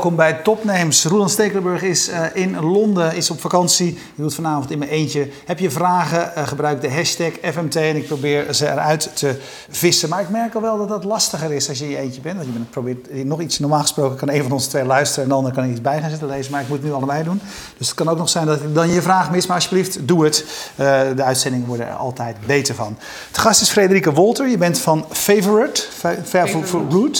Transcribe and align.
Welkom 0.00 0.18
bij 0.18 0.32
Topnames. 0.32 1.04
Roland 1.04 1.30
Stekelenburg 1.30 1.82
is 1.82 2.08
uh, 2.08 2.24
in 2.32 2.60
Londen, 2.60 3.14
is 3.14 3.30
op 3.30 3.40
vakantie. 3.40 3.98
Je 4.14 4.22
doet 4.22 4.34
vanavond 4.34 4.70
in 4.70 4.78
mijn 4.78 4.90
eentje. 4.90 5.28
Heb 5.44 5.58
je 5.58 5.70
vragen? 5.70 6.32
Uh, 6.36 6.46
gebruik 6.46 6.80
de 6.80 6.90
hashtag 6.90 7.32
FMT 7.42 7.76
en 7.76 7.96
ik 7.96 8.06
probeer 8.06 8.54
ze 8.54 8.66
eruit 8.66 9.10
te 9.14 9.36
vissen. 9.70 10.08
Maar 10.08 10.20
ik 10.20 10.28
merk 10.28 10.54
al 10.54 10.60
wel 10.60 10.78
dat 10.78 10.88
dat 10.88 11.04
lastiger 11.04 11.52
is 11.52 11.68
als 11.68 11.78
je 11.78 11.84
in 11.84 11.90
je 11.90 11.96
eentje 11.96 12.20
bent. 12.20 12.36
Want 12.36 12.46
je 12.46 12.52
bent, 12.52 12.70
probeert 12.70 13.24
nog 13.24 13.40
iets, 13.40 13.58
normaal 13.58 13.80
gesproken 13.80 14.16
kan 14.16 14.30
een 14.30 14.42
van 14.42 14.52
ons 14.52 14.66
twee 14.66 14.84
luisteren 14.84 15.22
en 15.22 15.28
de 15.30 15.36
ander 15.36 15.52
kan 15.52 15.70
iets 15.70 15.80
bij 15.80 16.00
gaan 16.00 16.10
zitten 16.10 16.28
lezen. 16.28 16.52
Maar 16.52 16.60
ik 16.60 16.68
moet 16.68 16.78
het 16.78 16.86
nu 16.86 16.92
allebei 16.92 17.24
doen. 17.24 17.40
Dus 17.78 17.86
het 17.86 17.96
kan 17.96 18.08
ook 18.08 18.18
nog 18.18 18.28
zijn 18.28 18.46
dat 18.46 18.60
ik 18.60 18.74
dan 18.74 18.90
je 18.90 19.02
vraag 19.02 19.30
mis. 19.30 19.46
Maar 19.46 19.56
alsjeblieft, 19.56 20.08
doe 20.08 20.24
het. 20.24 20.44
Uh, 20.76 21.00
de 21.16 21.22
uitzendingen 21.22 21.66
worden 21.66 21.86
er 21.86 21.94
altijd 21.94 22.36
beter 22.46 22.74
van. 22.74 22.96
De 23.32 23.40
gast 23.40 23.60
is 23.60 23.70
Frederike 23.70 24.12
Wolter. 24.12 24.48
Je 24.48 24.58
bent 24.58 24.78
van 24.78 25.04
Favorite. 25.10 25.82
Favorite. 25.90 26.28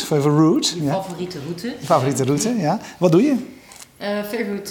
Favorite. 0.04 0.84
Je 0.84 0.90
favoriete 0.90 1.38
route. 1.44 1.66
Je 1.80 1.86
favoriete 1.86 2.24
route, 2.24 2.54
ja. 2.58 2.69
Wat 2.98 3.12
doe 3.12 3.22
je? 3.22 3.58
Uh, 4.00 4.16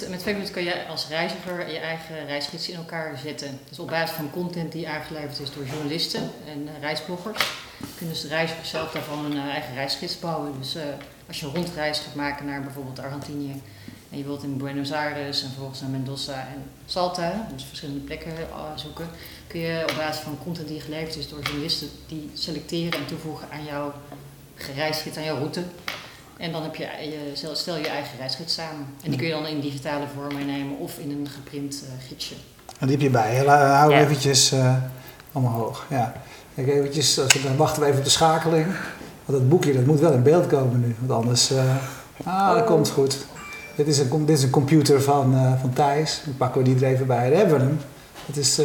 met 0.09 0.21
Favorite 0.21 0.51
kan 0.51 0.63
je 0.63 0.85
als 0.87 1.07
reiziger 1.07 1.71
je 1.71 1.77
eigen 1.77 2.25
reisgids 2.25 2.69
in 2.69 2.75
elkaar 2.75 3.17
zetten. 3.23 3.59
Dus 3.69 3.79
op 3.79 3.87
basis 3.87 4.15
van 4.15 4.29
content 4.31 4.71
die 4.71 4.89
aangeleverd 4.89 5.39
is 5.39 5.51
door 5.51 5.65
journalisten 5.65 6.21
en 6.45 6.61
uh, 6.61 6.69
reisbloggers, 6.81 7.51
kunnen 7.95 8.15
dus 8.15 8.23
de 8.23 8.27
reizigers 8.27 8.69
zelf 8.69 8.91
daarvan 8.91 9.25
een 9.25 9.35
uh, 9.35 9.45
eigen 9.45 9.73
reisgids 9.73 10.19
bouwen. 10.19 10.53
Dus 10.59 10.77
als 11.27 11.39
je 11.39 11.45
een 11.45 11.53
rondreis 11.53 11.99
gaat 11.99 12.15
maken 12.15 12.45
naar 12.45 12.61
bijvoorbeeld 12.61 12.99
Argentinië 12.99 13.61
en 14.11 14.17
je 14.17 14.23
wilt 14.23 14.43
in 14.43 14.57
Buenos 14.57 14.91
Aires 14.91 15.41
en 15.41 15.47
vervolgens 15.47 15.81
naar 15.81 15.89
Mendoza 15.89 16.33
en 16.33 16.63
Salta, 16.85 17.47
dus 17.53 17.63
verschillende 17.63 18.01
plekken 18.01 18.33
zoeken, 18.75 19.09
kun 19.47 19.59
je 19.59 19.85
op 19.89 19.95
basis 19.97 20.23
van 20.23 20.37
content 20.43 20.67
die 20.67 20.81
geleverd 20.81 21.15
is 21.15 21.29
door 21.29 21.41
journalisten, 21.41 21.87
die 22.07 22.29
selecteren 22.33 22.99
en 22.99 23.05
toevoegen 23.05 23.47
aan 23.51 23.65
jouw 23.65 23.93
reisgids, 24.75 25.17
aan 25.17 25.23
jouw 25.23 25.37
route. 25.37 25.63
En 26.39 26.51
dan 26.51 26.63
heb 26.63 26.75
je, 26.75 26.83
je, 26.83 27.49
stel 27.53 27.77
je 27.77 27.87
eigen 27.87 28.17
reisgids 28.17 28.53
samen. 28.53 28.85
En 29.03 29.09
die 29.09 29.19
kun 29.19 29.27
je 29.27 29.33
dan 29.33 29.45
in 29.45 29.59
digitale 29.59 30.05
vorm 30.15 30.35
meenemen 30.35 30.77
of 30.77 30.97
in 30.97 31.11
een 31.11 31.27
geprint 31.29 31.83
uh, 31.83 32.07
gidsje. 32.07 32.35
En 32.79 32.87
die 32.87 32.95
heb 32.95 33.05
je 33.05 33.09
bij. 33.09 33.35
Hou 33.45 33.91
ja. 33.91 33.99
eventjes 33.99 34.53
uh, 34.53 34.75
allemaal 35.31 35.53
hoog. 35.53 35.85
Ja. 35.89 36.13
Kijk 36.55 36.67
eventjes, 36.67 37.15
dan 37.15 37.57
wachten 37.57 37.81
we 37.81 37.87
even 37.87 37.99
op 37.99 38.05
de 38.05 38.11
schakeling. 38.11 38.65
Want 39.25 39.39
dat 39.39 39.49
boekje 39.49 39.73
dat 39.73 39.85
moet 39.85 39.99
wel 39.99 40.11
in 40.11 40.23
beeld 40.23 40.47
komen 40.47 40.79
nu. 40.79 40.95
Want 40.99 41.11
anders... 41.11 41.51
Uh, 41.51 41.75
ah, 42.23 42.53
dat 42.53 42.65
komt 42.65 42.89
goed. 42.89 43.17
Dit 43.75 43.87
is 43.87 43.99
een, 43.99 44.25
dit 44.25 44.37
is 44.37 44.43
een 44.43 44.49
computer 44.49 45.01
van, 45.01 45.33
uh, 45.33 45.59
van 45.59 45.73
Thijs. 45.73 46.21
Dan 46.25 46.37
pakken 46.37 46.63
we 46.63 46.73
die 46.73 46.85
er 46.85 46.93
even 46.93 47.07
bij. 47.07 47.29
Daar 47.29 47.37
hebben 47.37 47.57
we 47.57 47.63
hem. 47.63 47.79
Het 48.25 48.37
is 48.37 48.61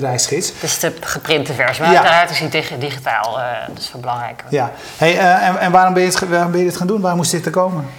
de 0.00 0.06
reisgids. 0.06 0.52
Is 0.60 0.78
de 0.78 0.92
geprinte 1.00 1.54
versie, 1.54 1.82
maar 1.82 1.92
ja. 1.92 1.98
uiteraard 1.98 2.30
is 2.30 2.38
hij 2.38 2.78
digitaal, 2.78 3.38
dat 3.68 3.78
is 3.78 3.88
veel 3.88 4.00
belangrijker. 4.00 4.46
Ja, 4.50 4.70
hey, 4.96 5.14
uh, 5.14 5.48
en, 5.48 5.58
en 5.58 5.70
waarom, 5.70 5.94
ben 5.94 6.02
je 6.02 6.08
het, 6.08 6.28
waarom 6.28 6.50
ben 6.50 6.60
je 6.60 6.66
dit 6.66 6.76
gaan 6.76 6.86
doen? 6.86 7.00
Waarom 7.00 7.18
moest 7.18 7.30
dit 7.30 7.46
er 7.46 7.50
komen? 7.50 7.90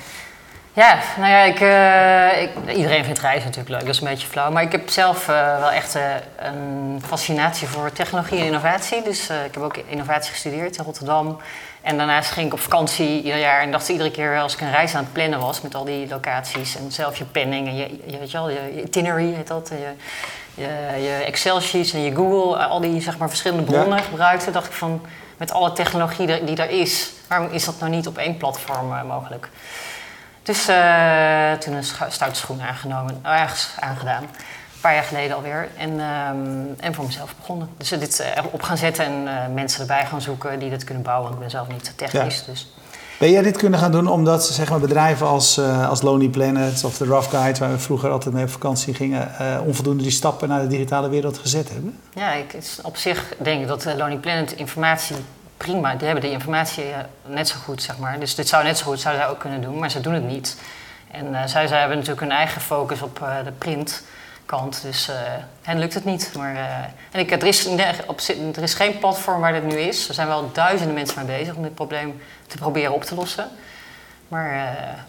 Ja, 0.73 0.97
nou 1.17 1.29
ja, 1.29 1.43
ik, 1.43 1.59
uh, 1.59 2.41
ik, 2.41 2.75
iedereen 2.77 3.03
vindt 3.03 3.19
reizen 3.19 3.45
natuurlijk 3.45 3.69
leuk, 3.69 3.85
dat 3.85 3.95
is 3.95 4.01
een 4.01 4.07
beetje 4.07 4.27
flauw. 4.27 4.51
Maar 4.51 4.63
ik 4.63 4.71
heb 4.71 4.89
zelf 4.89 5.25
wel 5.59 5.71
echt 5.71 5.97
een 6.37 7.01
fascinatie 7.07 7.67
voor 7.67 7.91
technologie 7.91 8.39
en 8.39 8.45
innovatie. 8.45 9.01
Dus 9.03 9.29
ik 9.29 9.53
heb 9.53 9.63
ook 9.63 9.77
innovatie 9.77 10.31
gestudeerd 10.31 10.77
in 10.77 10.83
Rotterdam. 10.83 11.39
En 11.81 11.97
daarnaast 11.97 12.31
ging 12.31 12.47
ik 12.47 12.53
op 12.53 12.59
vakantie 12.59 13.21
ieder 13.21 13.39
jaar 13.39 13.61
en 13.61 13.71
dacht 13.71 13.83
ik 13.83 13.91
iedere 13.91 14.11
keer 14.11 14.39
als 14.39 14.53
ik 14.53 14.61
een 14.61 14.71
reis 14.71 14.95
aan 14.95 15.03
het 15.03 15.13
plannen 15.13 15.39
was 15.39 15.61
met 15.61 15.75
al 15.75 15.85
die 15.85 16.07
locaties 16.07 16.75
en 16.75 16.91
zelf 16.91 17.17
je 17.17 17.25
planning 17.25 17.67
en 17.67 17.75
je, 17.75 17.99
je, 18.05 18.17
weet 18.17 18.31
je, 18.31 18.37
wel, 18.37 18.49
je 18.49 18.81
itinerary 18.83 19.33
heet 19.33 19.47
dat. 19.47 19.69
Je, 19.69 19.93
je, 20.53 21.01
je 21.01 21.23
Excel-sheets 21.25 21.93
en 21.93 22.01
je 22.01 22.15
Google, 22.15 22.57
eh, 22.57 22.69
al 22.69 22.79
die 22.79 23.01
zeg 23.01 23.17
maar, 23.17 23.29
verschillende 23.29 23.63
bronnen 23.63 23.97
ja. 23.97 24.03
gebruikte, 24.03 24.51
dacht 24.51 24.67
ik 24.67 24.73
van 24.73 25.01
met 25.37 25.51
alle 25.51 25.73
technologie 25.73 26.43
die 26.43 26.55
er 26.55 26.69
is, 26.69 27.11
waarom 27.27 27.51
is 27.51 27.65
dat 27.65 27.79
nou 27.79 27.91
niet 27.91 28.07
op 28.07 28.17
één 28.17 28.37
platform 28.37 28.91
uh, 28.91 29.03
mogelijk? 29.03 29.49
Dus 30.43 30.69
uh, 30.69 31.51
toen 31.51 31.73
een 31.73 31.83
stoute 32.09 32.35
schoen 32.35 32.61
aangenomen, 32.61 33.19
ergens 33.23 33.71
aangedaan. 33.79 34.29
Een 34.79 34.85
paar 34.85 34.93
jaar 34.93 35.03
geleden 35.03 35.35
alweer. 35.35 35.67
En, 35.77 35.89
um, 35.89 36.75
en 36.79 36.93
voor 36.93 37.05
mezelf 37.05 37.35
begonnen. 37.35 37.69
Dus 37.77 37.89
dit 37.89 38.23
op 38.51 38.61
gaan 38.61 38.77
zetten 38.77 39.05
en 39.05 39.53
mensen 39.53 39.81
erbij 39.81 40.05
gaan 40.05 40.21
zoeken 40.21 40.59
die 40.59 40.69
dit 40.69 40.83
kunnen 40.83 41.03
bouwen. 41.03 41.23
Want 41.23 41.35
ik 41.35 41.41
ben 41.41 41.51
zelf 41.51 41.67
niet 41.67 41.93
technisch. 41.95 42.43
Ja. 42.45 42.51
Dus 42.51 42.67
ben 43.19 43.31
jij 43.31 43.41
dit 43.41 43.57
kunnen 43.57 43.79
gaan 43.79 43.91
doen 43.91 44.07
omdat 44.07 44.45
zeg 44.45 44.69
maar, 44.69 44.79
bedrijven 44.79 45.27
als, 45.27 45.57
uh, 45.57 45.89
als 45.89 46.01
Lonely 46.01 46.27
Planet 46.27 46.83
of 46.83 46.97
The 46.97 47.05
Rough 47.05 47.29
Guide, 47.29 47.59
waar 47.59 47.71
we 47.71 47.79
vroeger 47.79 48.09
altijd 48.09 48.33
mee 48.33 48.43
op 48.43 48.49
vakantie 48.49 48.93
gingen, 48.93 49.31
uh, 49.41 49.59
onvoldoende 49.65 50.03
die 50.03 50.11
stappen 50.11 50.49
naar 50.49 50.61
de 50.61 50.67
digitale 50.67 51.09
wereld 51.09 51.37
gezet 51.37 51.69
hebben? 51.69 51.99
Ja, 52.13 52.33
ik, 52.33 52.57
op 52.83 52.97
zich 52.97 53.33
denk 53.37 53.61
ik 53.61 53.67
dat 53.67 53.85
uh, 53.85 53.93
Lonely 53.95 54.17
Planet 54.17 54.51
informatie 54.51 55.15
prima, 55.57 55.95
die 55.95 56.05
hebben 56.05 56.23
die 56.23 56.33
informatie 56.33 56.83
net 57.25 57.47
zo 57.47 57.55
goed, 57.63 57.81
zeg 57.81 57.97
maar. 57.97 58.19
Dus 58.19 58.35
dit 58.35 58.47
zou 58.47 58.63
net 58.63 58.77
zo 58.77 58.85
goed 58.85 58.99
zouden 58.99 59.23
zij 59.23 59.31
ook 59.31 59.39
kunnen 59.39 59.61
doen, 59.61 59.79
maar 59.79 59.91
ze 59.91 60.01
doen 60.01 60.13
het 60.13 60.27
niet. 60.27 60.57
En 61.11 61.49
zij, 61.49 61.67
zij 61.67 61.79
hebben 61.79 61.97
natuurlijk 61.97 62.27
hun 62.27 62.37
eigen 62.37 62.61
focus 62.61 63.01
op 63.01 63.21
de 63.43 63.51
print 63.57 64.03
kant. 64.49 64.81
Dus 64.81 65.09
hen 65.61 65.79
lukt 65.79 65.93
het 65.93 66.05
niet. 66.05 66.31
Maar, 66.35 66.53
uh, 66.53 66.83
en 67.11 67.19
ik, 67.19 67.31
er, 67.31 67.43
is, 67.43 67.67
op, 68.07 68.19
er 68.55 68.63
is 68.63 68.73
geen 68.73 68.99
platform 68.99 69.41
waar 69.41 69.53
dit 69.53 69.63
nu 69.63 69.79
is. 69.79 70.07
Er 70.07 70.13
zijn 70.13 70.27
wel 70.27 70.51
duizenden 70.51 70.95
mensen 70.95 71.25
mee 71.25 71.37
bezig 71.37 71.55
om 71.55 71.63
dit 71.63 71.73
probleem 71.73 72.21
te 72.47 72.57
proberen 72.57 72.93
op 72.93 73.03
te 73.03 73.15
lossen. 73.15 73.49
Maar 74.27 74.53
uh, 74.53 74.99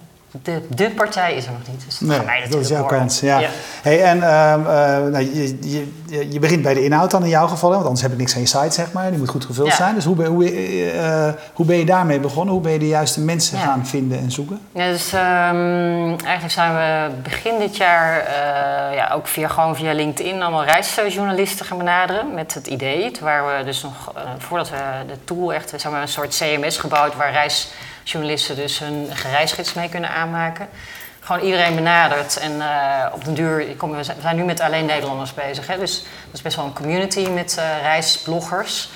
de, 0.42 0.62
de 0.68 0.90
partij 0.90 1.34
is 1.34 1.46
er 1.46 1.52
nog 1.52 1.60
niet. 1.68 1.84
Dus 1.84 1.98
dat, 1.98 2.26
nee, 2.26 2.48
dat 2.48 2.60
is 2.60 2.68
jouw 2.68 2.84
kans. 2.84 3.20
Ja. 3.20 3.40
Hey, 3.82 4.02
en 4.02 4.16
uh, 4.16 4.22
uh, 4.22 4.64
nou, 5.10 5.18
je, 5.18 5.58
je, 5.60 6.32
je, 6.32 6.38
begint 6.38 6.62
bij 6.62 6.74
de 6.74 6.84
inhoud 6.84 7.10
dan 7.10 7.22
in 7.22 7.28
jouw 7.28 7.46
geval, 7.46 7.70
want 7.70 7.82
anders 7.82 8.02
heb 8.02 8.10
je 8.10 8.16
niks 8.16 8.34
aan 8.34 8.40
je 8.40 8.46
site, 8.46 8.70
zeg 8.70 8.92
maar. 8.92 9.10
Die 9.10 9.18
moet 9.18 9.28
goed 9.28 9.44
gevuld 9.44 9.68
ja. 9.68 9.74
zijn. 9.74 9.94
Dus 9.94 10.04
hoe 10.04 10.16
ben, 10.16 10.26
hoe, 10.26 10.92
uh, 10.94 11.28
hoe 11.52 11.66
ben 11.66 11.76
je 11.76 11.84
daarmee 11.84 12.20
begonnen? 12.20 12.54
Hoe 12.54 12.62
ben 12.62 12.72
je 12.72 12.78
de 12.78 12.88
juiste 12.88 13.20
mensen 13.20 13.58
ja. 13.58 13.64
gaan 13.64 13.86
vinden 13.86 14.18
en 14.18 14.30
zoeken? 14.30 14.60
Ja, 14.72 14.90
dus 14.90 15.12
um, 15.12 16.18
eigenlijk 16.18 16.50
zijn 16.52 16.74
we 16.74 17.14
begin 17.22 17.58
dit 17.58 17.76
jaar 17.76 18.20
uh, 18.20 18.96
ja, 18.96 19.10
ook 19.14 19.26
via, 19.26 19.48
gewoon 19.48 19.76
via 19.76 19.92
LinkedIn 19.92 20.42
allemaal 20.42 20.64
reisjournalisten 20.64 21.66
gaan 21.66 21.78
benaderen 21.78 22.34
met 22.34 22.54
het 22.54 22.66
idee. 22.66 23.12
Waar 23.20 23.56
we 23.56 23.64
dus 23.64 23.82
nog, 23.82 24.12
voordat 24.38 24.70
we 24.70 24.76
de 25.06 25.24
tool 25.24 25.52
echt, 25.52 25.70
we 25.70 25.78
hebben 25.82 26.00
een 26.00 26.08
soort 26.08 26.36
CMS 26.36 26.78
gebouwd 26.78 27.16
waar 27.16 27.32
reis 27.32 27.72
journalisten 28.10 28.56
dus 28.56 28.78
hun 28.78 29.08
reisgids 29.32 29.74
mee 29.74 29.88
kunnen 29.88 30.10
aanmaken. 30.10 30.68
Gewoon 31.20 31.42
iedereen 31.42 31.74
benadert 31.74 32.36
en 32.36 32.52
uh, 32.52 33.06
op 33.12 33.24
den 33.24 33.34
duur, 33.34 33.66
kom, 33.76 33.90
we 33.90 34.02
zijn 34.02 34.36
nu 34.36 34.44
met 34.44 34.60
alleen 34.60 34.86
Nederlanders 34.86 35.34
bezig. 35.34 35.66
Hè? 35.66 35.78
Dus 35.78 36.02
dat 36.02 36.34
is 36.34 36.42
best 36.42 36.56
wel 36.56 36.64
een 36.64 36.72
community 36.72 37.28
met 37.28 37.56
uh, 37.58 37.82
reisbloggers. 37.82 38.90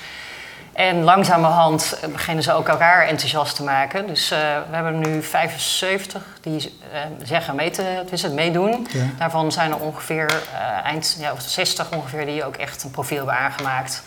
En 0.73 1.03
langzamerhand 1.03 1.99
beginnen 2.11 2.43
ze 2.43 2.51
ook 2.51 2.67
elkaar 2.67 3.07
enthousiast 3.07 3.55
te 3.55 3.63
maken. 3.63 4.07
Dus 4.07 4.31
uh, 4.31 4.37
we 4.69 4.75
hebben 4.75 4.99
nu 4.99 5.23
75 5.23 6.23
die 6.41 6.79
zeggen 7.23 7.55
mee 7.55 7.69
te, 7.69 8.03
het 8.09 8.33
meedoen. 8.33 8.87
Ja. 8.91 9.05
Daarvan 9.17 9.51
zijn 9.51 9.71
er 9.71 9.77
ongeveer 9.77 10.41
eind, 10.83 11.17
ja, 11.19 11.33
60 11.37 11.91
ongeveer 11.91 12.25
die 12.25 12.45
ook 12.45 12.55
echt 12.55 12.83
een 12.83 12.91
profiel 12.91 13.17
hebben 13.17 13.37
aangemaakt. 13.37 14.03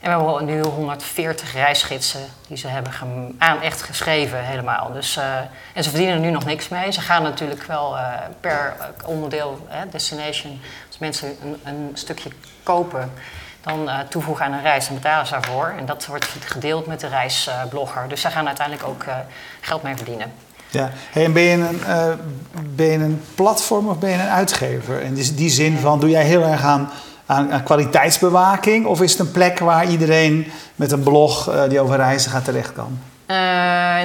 En 0.00 0.18
we 0.18 0.24
hebben 0.24 0.44
nu 0.44 0.60
140 0.60 1.52
reisgidsen 1.52 2.20
die 2.48 2.56
ze 2.56 2.68
hebben 2.68 2.92
aan 3.38 3.60
echt 3.60 3.82
geschreven 3.82 4.44
helemaal. 4.44 4.92
Dus, 4.92 5.16
uh, 5.16 5.36
en 5.74 5.84
ze 5.84 5.90
verdienen 5.90 6.14
er 6.14 6.20
nu 6.20 6.30
nog 6.30 6.44
niks 6.44 6.68
mee. 6.68 6.92
Ze 6.92 7.00
gaan 7.00 7.22
natuurlijk 7.22 7.62
wel 7.62 7.96
uh, 7.96 8.12
per 8.40 8.76
onderdeel, 9.04 9.66
destination, 9.90 10.60
als 10.88 10.98
mensen 10.98 11.36
een, 11.42 11.60
een 11.64 11.90
stukje 11.94 12.30
kopen, 12.62 13.12
dan 13.60 13.88
uh, 13.88 13.98
toevoegen 13.98 14.44
aan 14.44 14.52
een 14.52 14.62
reis 14.62 14.88
en 14.88 14.94
betalen 14.94 15.26
ze 15.26 15.32
daarvoor. 15.32 15.74
En 15.78 15.86
dat 15.86 16.06
wordt 16.06 16.28
gedeeld 16.44 16.86
met 16.86 17.00
de 17.00 17.08
reisblogger. 17.08 18.08
dus 18.08 18.20
ze 18.20 18.30
gaan 18.30 18.46
uiteindelijk 18.46 18.88
ook 18.88 19.04
geld 19.60 19.82
mee 19.82 19.96
verdienen. 19.96 20.32
Ja, 20.70 20.90
hey, 21.10 21.24
en 21.24 21.32
ben 21.32 21.42
je, 21.42 21.56
een, 21.56 21.80
ben 22.74 22.86
je 22.86 22.98
een 22.98 23.24
platform 23.34 23.88
of 23.88 23.98
ben 23.98 24.10
je 24.10 24.16
een 24.16 24.28
uitgever? 24.28 25.00
In 25.00 25.14
die, 25.14 25.34
die 25.34 25.50
zin 25.50 25.78
van, 25.78 26.00
doe 26.00 26.10
jij 26.10 26.24
heel 26.24 26.42
erg 26.42 26.62
aan 26.62 26.90
aan, 27.30 27.62
kwaliteitsbewaking? 27.62 28.86
Of 28.86 29.02
is 29.02 29.10
het 29.10 29.20
een 29.20 29.30
plek 29.30 29.58
waar 29.58 29.86
iedereen 29.88 30.52
met 30.74 30.92
een 30.92 31.02
blog 31.02 31.48
uh, 31.48 31.68
die 31.68 31.80
over 31.80 31.96
reizen 31.96 32.30
gaat 32.30 32.44
terecht 32.44 32.72
kan? 32.72 32.98
Uh, 33.26 33.36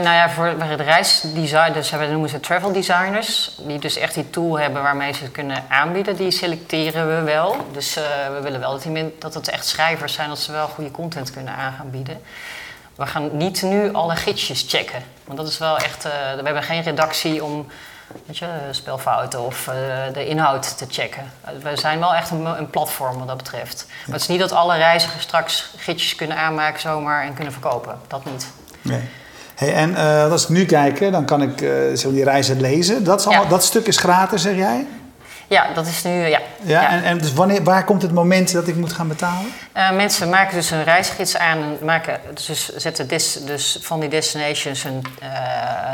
nou 0.04 0.16
ja, 0.16 0.30
voor 0.30 0.56
de 0.77 0.83
reisdesigners, 0.83 1.89
dus 1.89 2.10
noemen 2.10 2.30
ze 2.30 2.39
travel 2.39 2.72
designers, 2.72 3.57
die 3.68 3.80
dus 3.80 3.98
echt 3.98 4.13
die 4.13 4.30
tool 4.30 4.60
hebben 4.60 4.81
waarmee 4.81 5.13
ze 5.13 5.24
het 5.24 5.31
kunnen 5.31 5.63
aanbieden, 5.69 6.16
die 6.16 6.31
selecteren 6.31 7.07
we 7.07 7.22
wel. 7.22 7.56
Dus 7.72 7.98
uh, 7.98 8.04
we 8.36 8.42
willen 8.42 8.60
wel 8.60 8.72
dat, 8.72 8.81
die, 8.83 9.16
dat 9.19 9.33
het 9.33 9.50
echt 9.50 9.68
schrijvers 9.68 10.13
zijn, 10.13 10.30
dat 10.30 10.39
ze 10.39 10.51
wel 10.51 10.68
goede 10.68 10.92
content 10.92 11.31
kunnen 11.31 11.54
aanbieden. 11.80 12.22
We 12.95 13.06
gaan 13.06 13.30
niet 13.38 13.62
nu 13.62 13.94
alle 13.94 14.16
gidsjes 14.16 14.66
checken, 14.68 15.04
want 15.24 15.38
dat 15.38 15.48
is 15.48 15.57
wel 15.57 15.77
echt, 15.77 16.04
we 16.04 16.42
hebben 16.44 16.63
geen 16.63 16.83
redactie 16.83 17.44
om 17.44 17.68
weet 18.25 18.38
je, 18.38 18.48
spelfouten 18.72 19.40
of 19.40 19.68
uh, 19.68 19.74
de 20.13 20.28
inhoud 20.28 20.78
te 20.78 20.86
checken. 20.90 21.31
We 21.62 21.75
zijn 21.75 22.00
wel 22.00 22.16
echt 22.16 22.31
een, 22.31 22.46
een, 22.46 22.69
platform 22.69 23.18
wat 23.18 23.28
dat 23.28 23.38
betreft. 23.38 23.86
Maar 23.88 24.13
het 24.13 24.22
is 24.22 24.28
niet 24.28 24.40
dat 24.40 24.52
alle 24.52 24.78
reizigers 24.78 25.24
straks 25.24 25.74
gidsjes 25.78 26.16
kunnen 26.16 26.38
aanmaken 26.38 26.81
zomaar 26.81 27.24
en 27.24 27.34
kunnen 27.34 27.54
verkopen. 27.54 28.00
Dat 28.07 28.25
niet. 28.25 28.48
Nee. 28.81 29.10
Hey, 29.56 29.74
en 29.74 29.92
uh, 29.92 30.31
als 30.31 30.44
ik 30.44 30.50
nu 30.50 30.66
kijk, 30.66 31.12
dan 31.12 31.25
kan 31.25 31.42
ik 31.42 31.62
uh, 31.62 31.98
die 31.98 32.24
reizen 32.24 32.62
lezen. 32.62 33.04
Dat, 33.04 33.19
is 33.19 33.25
allemaal, 33.25 33.44
ja. 33.44 33.50
dat 33.50 33.63
stuk 33.63 33.88
is 33.88 33.98
gratis, 33.98 34.42
zeg 34.42 34.56
jij? 34.56 34.88
Ja, 35.47 35.65
dat 35.74 35.88
is 35.88 36.03
nu, 36.03 36.12
ja. 36.12 36.27
Ja, 36.27 36.81
Ja. 36.81 36.89
En, 36.89 37.03
en 37.03 37.18
dus 37.18 37.33
wanneer, 37.33 37.63
waar 37.63 37.83
komt 37.83 38.01
het 38.01 38.12
moment 38.12 38.51
dat 38.53 38.68
ik 38.68 38.75
moet 38.75 38.94
gaan 38.94 39.07
betalen? 39.07 39.51
Eh, 39.71 39.92
mensen 39.92 40.30
maken 40.30 40.56
dus 40.56 40.71
een 40.71 40.83
reisgids 40.83 41.38
aan 41.38 41.57
en 41.57 41.77
maken, 41.86 42.19
dus 42.33 42.75
zetten 42.75 43.07
des- 43.07 43.45
dus 43.45 43.77
van 43.81 44.00
die 44.00 44.09
destinations 44.09 44.83
een, 44.83 45.06
eh, 45.21 45.30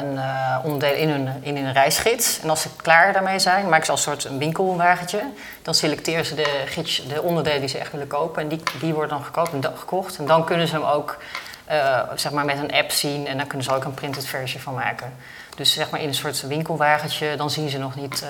een 0.02 0.18
eh, 0.18 0.58
onderdeel 0.64 0.94
in 0.98 1.10
hun, 1.10 1.30
in 1.42 1.58
hun 1.58 1.74
reisgids. 1.74 2.40
En 2.42 2.50
als 2.50 2.62
ze 2.62 2.70
klaar 2.76 3.14
daarmee 3.14 3.40
zijn, 3.40 3.70
maken 3.70 3.86
ze 3.86 3.92
als 3.92 4.02
soort 4.02 4.24
een 4.24 4.38
winkelwagentje. 4.38 5.22
Dan 5.62 5.74
selecteren 5.74 6.26
ze 6.26 6.36
de, 6.36 6.64
gids, 6.66 7.04
de 7.08 7.22
onderdelen 7.22 7.60
die 7.60 7.70
ze 7.70 7.78
echt 7.78 7.92
willen 7.92 8.08
kopen. 8.08 8.42
En 8.42 8.48
die, 8.48 8.64
die 8.80 8.94
worden 8.94 9.10
dan 9.18 9.24
gekocht, 9.26 9.54
en 9.54 9.64
gekocht. 9.78 10.18
En 10.18 10.26
dan 10.26 10.46
kunnen 10.46 10.68
ze 10.68 10.74
hem 10.76 10.84
ook 10.84 11.18
eh, 11.66 12.00
zeg 12.16 12.32
maar 12.32 12.46
met 12.46 12.58
een 12.58 12.72
app 12.74 12.92
zien. 12.92 13.28
En 13.28 13.38
dan 13.38 13.48
kunnen 13.48 13.66
ze 13.68 13.74
ook 13.76 13.84
een 13.84 13.94
printed 13.94 14.26
versie 14.28 14.62
van 14.62 14.74
maken. 14.74 15.14
Dus 15.56 15.74
zeg 15.74 15.90
maar 15.90 16.02
in 16.02 16.08
een 16.08 16.14
soort 16.14 16.42
winkelwagentje, 16.48 17.36
dan 17.36 17.50
zien 17.50 17.70
ze 17.70 17.78
nog 17.78 17.96
niet... 17.96 18.24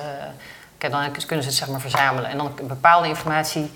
dan 0.89 1.11
kunnen 1.11 1.43
ze 1.43 1.49
het 1.49 1.59
zeg 1.59 1.67
maar 1.67 1.79
verzamelen. 1.79 2.29
En 2.29 2.37
dan 2.37 2.51
bepaalde 2.63 3.07
informatie 3.07 3.71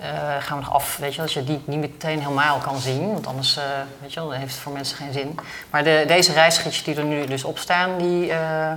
eh, 0.00 0.08
gaan 0.38 0.58
we 0.58 0.64
nog 0.64 0.72
af, 0.72 0.96
weet 0.96 1.14
je, 1.14 1.22
als 1.22 1.32
je 1.32 1.44
die 1.44 1.62
niet 1.64 1.80
meteen 1.80 2.20
helemaal 2.20 2.58
kan 2.58 2.78
zien, 2.78 3.12
want 3.12 3.26
anders, 3.26 3.56
eh, 3.56 3.64
weet 4.00 4.12
je 4.12 4.34
heeft 4.34 4.52
het 4.52 4.62
voor 4.62 4.72
mensen 4.72 4.96
geen 4.96 5.12
zin. 5.12 5.38
Maar 5.70 5.84
de, 5.84 6.04
deze 6.06 6.32
reisgidsjes 6.32 6.84
die 6.84 6.96
er 6.96 7.04
nu 7.04 7.26
dus 7.26 7.44
op 7.44 7.58
staan, 7.58 7.98
die, 7.98 8.22
eh, 8.22 8.72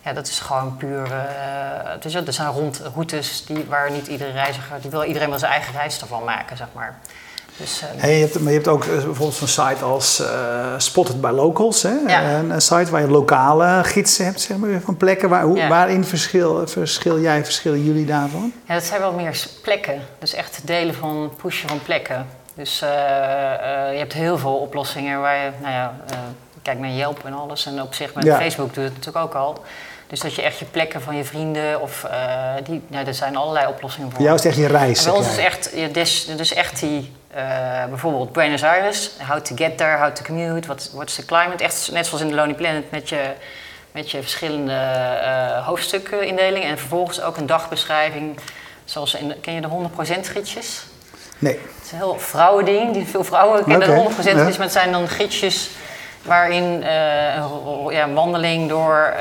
ja, 0.00 0.12
dat 0.12 0.26
is 0.26 0.40
gewoon 0.40 0.76
puur, 0.76 1.08
het 1.84 2.04
is, 2.04 2.14
er 2.14 2.32
zijn 2.32 2.48
rond 2.48 2.82
routes 2.94 3.46
die, 3.46 3.64
waar 3.64 3.90
niet 3.90 4.06
iedere 4.06 4.30
reiziger, 4.30 4.80
die 4.80 4.90
wil 4.90 5.04
iedereen 5.04 5.28
wel 5.28 5.38
zijn 5.38 5.52
eigen 5.52 5.72
reis 5.72 6.00
ervan 6.00 6.24
maken, 6.24 6.56
zeg 6.56 6.68
maar. 6.72 6.98
Dus, 7.58 7.82
eh, 7.82 7.88
Hey, 7.96 8.14
je 8.18 8.20
hebt, 8.24 8.40
maar 8.40 8.52
je 8.52 8.56
hebt 8.58 8.68
ook 8.68 8.84
eh, 8.84 8.88
bijvoorbeeld 8.90 9.34
zo'n 9.34 9.48
site 9.48 9.84
als 9.84 10.20
eh, 10.20 10.74
Spotted 10.76 11.20
by 11.20 11.28
Locals. 11.28 11.82
Hè? 11.82 11.94
Ja. 12.06 12.22
Een, 12.38 12.50
een 12.50 12.60
site 12.60 12.90
waar 12.90 13.00
je 13.00 13.08
lokale 13.08 13.80
gidsen 13.84 14.24
hebt, 14.24 14.40
zeg 14.40 14.56
maar, 14.56 14.80
van 14.84 14.96
plekken. 14.96 15.28
Waar, 15.28 15.42
hoe, 15.42 15.56
Ja. 15.56 15.68
Waarin 15.68 16.04
verschil, 16.04 16.66
verschil 16.66 17.20
jij, 17.20 17.44
verschillen 17.44 17.84
jullie 17.84 18.06
daarvan? 18.06 18.52
Ja, 18.68 18.74
dat 18.74 18.82
zijn 18.84 19.00
wel 19.00 19.12
meer 19.12 19.46
plekken. 19.62 20.02
Dus 20.18 20.34
echt 20.34 20.60
delen 20.64 20.94
van, 20.94 21.32
pushen 21.42 21.68
van 21.68 21.82
plekken. 21.82 22.26
Dus 22.54 22.82
eh, 22.82 22.88
je 23.92 23.98
hebt 23.98 24.12
heel 24.12 24.38
veel 24.38 24.56
oplossingen 24.56 25.20
waar 25.20 25.36
je, 25.36 25.50
nou 25.60 25.72
ja, 25.72 25.94
kijk 26.62 26.78
naar 26.78 26.90
Yelp 26.90 27.24
en 27.24 27.32
alles. 27.32 27.66
En 27.66 27.82
op 27.82 27.94
zich 27.94 28.14
met 28.14 28.24
Ja. 28.24 28.38
Facebook 28.38 28.74
doet 28.74 28.84
het 28.84 28.94
natuurlijk 28.94 29.24
ook 29.24 29.34
al. 29.34 29.62
Dus 30.06 30.20
dat 30.20 30.34
je 30.34 30.42
echt 30.42 30.58
je 30.58 30.64
plekken 30.64 31.02
van 31.02 31.16
je 31.16 31.24
vrienden 31.24 31.80
of 31.80 32.06
die, 32.64 32.82
nou, 32.88 33.06
er 33.06 33.14
zijn 33.14 33.36
allerlei 33.36 33.66
oplossingen 33.66 34.10
voor. 34.12 34.22
Jou 34.22 34.34
is 34.34 34.44
echt 34.44 34.56
je 34.56 34.66
reis. 34.66 35.04
En 35.04 35.10
bij 35.10 35.20
ons 35.20 35.30
is 35.30 35.36
echt, 35.36 35.70
dus, 35.92 36.26
dus 36.36 36.52
echt 36.52 36.80
die, 36.80 37.12
eh, 37.30 37.84
bijvoorbeeld 37.88 38.32
Buenos 38.32 38.62
Aires, 38.62 39.10
how 39.26 39.40
to 39.40 39.56
get 39.56 39.76
there, 39.78 39.96
how 39.96 40.14
to 40.14 40.22
commute, 40.24 40.66
what, 40.66 40.90
what's 40.94 41.14
the 41.14 41.24
climate. 41.24 41.64
Echt 41.64 41.90
net 41.92 42.06
zoals 42.06 42.22
in 42.22 42.28
de 42.28 42.34
Lonely 42.34 42.54
Planet 42.54 42.90
met 42.90 43.08
je, 43.08 43.32
met 43.92 44.10
je 44.10 44.20
verschillende 44.20 44.72
eh 44.72 45.66
hoofdstukindeling. 45.66 46.64
En 46.64 46.78
vervolgens 46.78 47.20
ook 47.20 47.36
een 47.36 47.46
dagbeschrijving, 47.46 48.38
zoals 48.84 49.14
in, 49.14 49.34
ken 49.40 49.54
je 49.54 49.60
de 49.60 49.68
100% 49.68 50.20
gidsjes? 50.20 50.82
Nee. 51.38 51.52
Het 51.52 51.84
is 51.84 51.92
een 51.92 51.98
heel 51.98 52.18
vrouwending, 52.18 52.92
die 52.92 53.06
veel 53.06 53.24
vrouwen 53.24 53.64
kennen 53.64 53.88
de 53.88 54.10
100% 54.10 54.14
gidsjes, 54.14 54.34
ja. 54.34 54.44
maar 54.44 54.58
het 54.58 54.72
zijn 54.72 54.92
dan 54.92 55.08
gidsjes 55.08 55.70
waarin 56.22 56.82
eh, 56.82 57.34
een, 57.34 57.90
ja, 57.90 58.02
een 58.02 58.14
wandeling 58.14 58.68
door, 58.68 59.14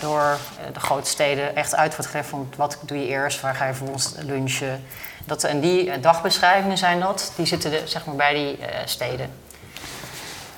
door 0.00 0.36
de 0.72 0.80
grote 0.80 1.08
steden 1.08 1.56
echt 1.56 1.74
uit 1.74 1.96
wordt 1.96 2.10
gelegd 2.10 2.28
van 2.28 2.50
wat 2.56 2.78
doe 2.82 2.98
je 2.98 3.06
eerst, 3.06 3.40
waar 3.40 3.54
ga 3.54 3.66
je 3.66 3.74
vervolgens 3.74 4.14
lunchen. 4.18 4.84
Dat, 5.24 5.44
en 5.44 5.60
die 5.60 5.90
eh, 5.90 6.02
dagbeschrijvingen 6.02 6.78
zijn 6.78 7.00
dat, 7.00 7.32
die 7.36 7.46
zitten 7.46 7.70
de, 7.70 7.82
zeg 7.84 8.06
maar 8.06 8.16
bij 8.16 8.34
die 8.34 8.56
eh, 8.56 8.78
steden. 8.84 9.28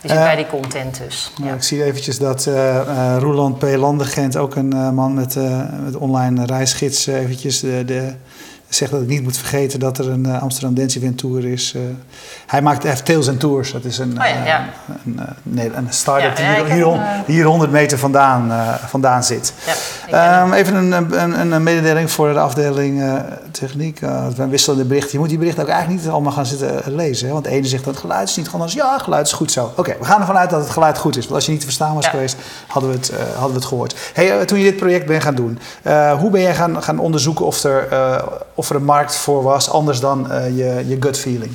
Die 0.00 0.10
zitten 0.10 0.18
Eh, 0.18 0.24
bij 0.24 0.36
die 0.36 0.46
content 0.46 0.98
dus. 0.98 1.32
Ja. 1.42 1.54
Ik 1.54 1.62
zie 1.62 1.84
eventjes 1.84 2.18
dat 2.18 2.44
Roeland 3.18 3.58
P. 3.58 3.62
Landegent, 3.62 4.36
ook 4.36 4.54
een 4.54 4.94
man 4.94 5.14
met, 5.14 5.34
met 5.84 5.96
online 5.96 6.46
reisgids, 6.46 7.06
eventjes 7.06 7.60
de, 7.60 7.84
de, 7.84 8.14
zegt 8.68 8.90
dat 8.90 9.00
ik 9.02 9.08
niet 9.08 9.22
moet 9.22 9.36
vergeten 9.36 9.80
dat 9.80 9.98
er 9.98 10.08
een 10.10 10.26
eh, 10.26 10.42
Amsterdam 10.42 10.74
Dance 10.74 10.98
Event 10.98 11.18
Tour 11.18 11.44
is. 11.44 11.72
eh. 11.74 11.80
hij 12.46 12.62
maakt 12.62 12.82
hij 12.82 12.90
heeft 12.90 13.04
Tails 13.04 13.28
and 13.28 13.40
Tours. 13.40 13.72
Dat 13.72 13.84
is 13.84 13.98
een, 13.98 14.10
Oh 14.20 14.26
ja, 14.26 14.44
ja. 14.44 14.64
een, 15.04 15.20
nee, 15.42 15.70
een 15.74 15.86
start-up 15.90 16.38
Ja, 16.38 16.54
die, 16.54 16.64
hier, 16.64 16.74
hier, 16.74 16.86
hem, 16.86 17.00
eh, 17.00 17.26
die 17.26 17.34
hier 17.34 17.44
100 17.44 17.70
meter 17.70 17.98
vandaan, 17.98 18.52
vandaan 18.86 19.24
zit. 19.24 19.52
Even 20.54 20.74
een, 20.74 20.92
een, 21.22 21.52
een 21.52 21.62
mededeling 21.62 22.10
voor 22.10 22.32
de 22.32 22.38
afdeling 22.38 23.02
eh, 23.02 23.14
techniek. 23.50 24.00
Uh, 24.00 24.26
we 24.36 24.46
wisselende 24.48 24.84
berichten. 24.84 25.12
Je 25.12 25.18
moet 25.18 25.28
die 25.28 25.38
berichten 25.38 25.62
ook 25.62 25.68
eigenlijk 25.68 26.02
niet 26.02 26.12
allemaal 26.12 26.32
gaan 26.32 26.46
zitten 26.46 26.94
lezen. 26.94 27.26
Hè? 27.26 27.32
Want 27.32 27.44
de 27.44 27.50
ene 27.50 27.66
zegt 27.66 27.84
dat 27.84 27.92
het 27.92 28.02
geluid 28.02 28.28
is 28.28 28.36
niet 28.36 28.46
gewoon 28.46 28.60
als 28.60 28.72
ja, 28.72 28.92
het 28.92 29.02
geluid 29.02 29.26
is 29.26 29.32
goed 29.32 29.52
zo. 29.52 29.72
Oké, 29.76 29.96
we 29.98 30.04
gaan 30.04 30.20
ervan 30.20 30.36
uit 30.36 30.50
dat 30.50 30.60
het 30.60 30.70
geluid 30.70 30.98
goed 30.98 31.16
is. 31.16 31.22
Want 31.22 31.34
als 31.34 31.44
je 31.44 31.50
niet 31.50 31.60
te 31.60 31.66
verstaan 31.66 31.94
was 31.94 32.06
geweest, 32.06 32.36
hadden 32.66 32.90
we 32.90 32.96
het, 32.96 33.12
hadden 33.32 33.48
we 33.48 33.54
het 33.54 33.64
gehoord. 33.64 33.96
Hey, 34.12 34.44
toen 34.44 34.58
je 34.58 34.64
dit 34.64 34.76
project 34.76 35.06
bent 35.06 35.22
gaan 35.22 35.34
doen, 35.34 35.58
hoe 36.18 36.30
ben 36.30 36.40
jij 36.40 36.54
gaan, 36.54 36.82
gaan 36.82 36.98
onderzoeken 36.98 37.46
of 37.46 37.62
er, 37.64 37.88
of 38.56 38.70
er 38.70 38.76
een 38.76 38.84
markt 38.84 39.16
voor 39.16 39.42
was, 39.42 39.70
anders 39.70 40.00
dan 40.00 40.30
eh, 40.30 40.46
je, 40.56 40.84
je 40.88 40.96
gut 41.00 41.18
feeling? 41.18 41.52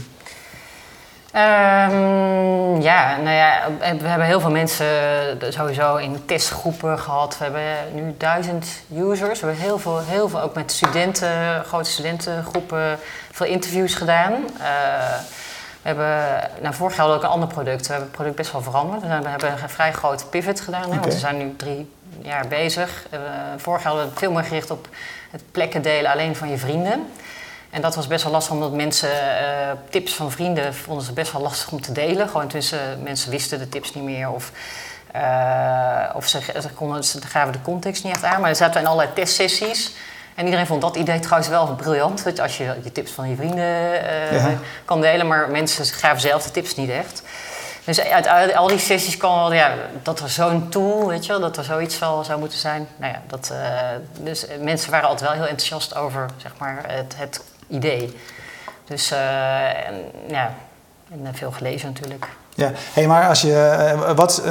Ehm, 1.31 2.81
ja, 2.81 3.17
nou 3.17 3.35
ja, 3.35 3.59
we 3.79 4.07
hebben 4.07 4.27
heel 4.27 4.39
veel 4.39 4.51
mensen 4.51 4.87
sowieso 5.49 5.95
in 5.95 6.25
testgroepen 6.25 6.99
gehad. 6.99 7.37
We 7.37 7.43
hebben 7.43 7.63
nu 7.93 8.15
duizend 8.17 8.67
users. 8.95 9.39
We 9.39 9.45
hebben 9.45 9.63
heel 9.65 9.79
veel, 9.79 9.99
heel 9.99 10.29
veel 10.29 10.41
ook 10.41 10.55
met 10.55 10.71
studenten, 10.71 11.63
grote 11.65 11.89
studentengroepen, 11.89 12.97
veel 13.31 13.45
interviews 13.45 13.93
gedaan. 13.95 14.33
Eh, 14.33 15.19
we 15.81 15.87
hebben, 15.87 16.15
nou, 16.61 16.75
vorig 16.75 16.95
jaar 16.95 17.05
hadden 17.05 17.19
we 17.21 17.25
ook 17.25 17.33
een 17.33 17.41
ander 17.41 17.47
product. 17.47 17.81
We 17.87 17.91
hebben 17.93 18.07
het 18.07 18.15
product 18.15 18.35
best 18.35 18.51
wel 18.51 18.61
veranderd. 18.61 19.01
We 19.01 19.07
hebben- 19.07 19.51
een 19.61 19.69
vrij 19.69 19.91
grote 19.93 20.25
pivot 20.25 20.61
gedaan, 20.61 20.81
hè, 20.91 20.99
want 20.99 21.05
we 21.05 21.19
zijn 21.19 21.37
nu 21.37 21.53
drie 21.57 21.91
jaar 22.21 22.47
bezig. 22.47 23.05
Eh, 23.09 23.19
vorig 23.57 23.81
jaar 23.83 23.91
hadden 23.91 24.03
we 24.03 24.09
het 24.09 24.19
veel 24.19 24.31
meer 24.31 24.43
gericht 24.43 24.71
op 24.71 24.87
het 25.31 25.41
plekken 25.51 25.81
delen 25.81 26.11
alleen 26.11 26.35
van 26.35 26.49
je 26.49 26.57
vrienden. 26.57 27.07
En 27.69 27.81
dat 27.81 27.95
was 27.95 28.07
best 28.07 28.23
wel 28.23 28.31
lastig, 28.31 28.53
omdat 28.53 28.71
mensen 28.73 29.09
eh, 29.39 29.71
tips 29.89 30.13
van 30.13 30.31
vrienden 30.31 30.73
vonden 30.75 31.05
ze 31.05 31.13
best 31.13 31.31
wel 31.31 31.41
lastig 31.41 31.71
om 31.71 31.81
te 31.81 31.91
delen. 31.91 32.29
Gewoon 32.29 32.47
tussen 32.47 33.03
mensen 33.03 33.31
wisten 33.31 33.59
de 33.59 33.69
tips 33.69 33.93
niet 33.93 34.03
meer 34.03 34.29
of, 34.29 34.51
eh, 35.11 36.09
of 36.15 36.27
ze, 36.27 36.39
ze, 36.61 36.69
konden, 36.75 37.03
ze 37.03 37.21
gaven 37.21 37.51
de 37.53 37.61
context 37.61 38.03
niet 38.03 38.13
echt 38.13 38.23
aan. 38.23 38.41
Maar 38.41 38.49
er 38.49 38.55
zaten 38.55 38.81
in 38.81 38.87
allerlei 38.87 39.13
testsessies. 39.13 39.91
En 40.35 40.45
iedereen 40.45 40.67
vond 40.67 40.81
dat 40.81 40.95
idee 40.95 41.19
trouwens 41.19 41.49
wel 41.49 41.75
briljant. 41.75 42.23
Dat 42.23 42.39
als 42.39 42.57
je 42.57 42.75
je 42.83 42.91
tips 42.91 43.11
van 43.11 43.29
je 43.29 43.35
vrienden 43.35 44.07
eh, 44.07 44.31
Ja. 44.31 44.53
kan 44.85 45.01
delen, 45.01 45.27
maar 45.27 45.49
mensen 45.49 45.85
gaven 45.85 46.21
zelf 46.21 46.43
de 46.43 46.51
tips 46.51 46.75
niet 46.75 46.89
echt. 46.89 47.23
Dus 47.83 48.01
uit, 48.01 48.55
al 48.55 48.67
die 48.67 48.77
sessies 48.77 49.17
kwam 49.17 49.35
wel, 49.35 49.53
ja, 49.53 49.73
dat 50.03 50.19
er 50.19 50.29
zo'n 50.29 50.69
tool, 50.69 51.07
weet 51.07 51.25
je 51.25 51.31
wel, 51.31 51.41
dat 51.41 51.57
er 51.57 51.63
zoiets 51.63 51.99
wel 51.99 52.23
zou 52.23 52.39
moeten 52.39 52.57
zijn. 52.57 52.87
Nou 52.95 53.13
ja, 53.13 53.21
dat, 53.27 53.51
eh, 53.53 53.79
dus 54.19 54.45
mensen 54.59 54.91
waren 54.91 55.09
altijd 55.09 55.29
wel 55.29 55.39
heel 55.39 55.49
enthousiast 55.49 55.95
over, 55.95 56.25
zeg 56.37 56.51
maar, 56.57 56.83
het, 56.87 57.13
het 57.17 57.43
idee. 57.67 58.17
Dus, 58.85 59.11
en, 59.11 60.11
ja, 60.27 60.53
veel 61.31 61.51
gelezen 61.51 61.87
natuurlijk. 61.87 62.27
Ja, 62.55 62.71
hey, 62.93 63.07
maar 63.07 63.27
als 63.27 63.41
je, 63.41 63.53
eh, 63.55 64.11
wat, 64.11 64.41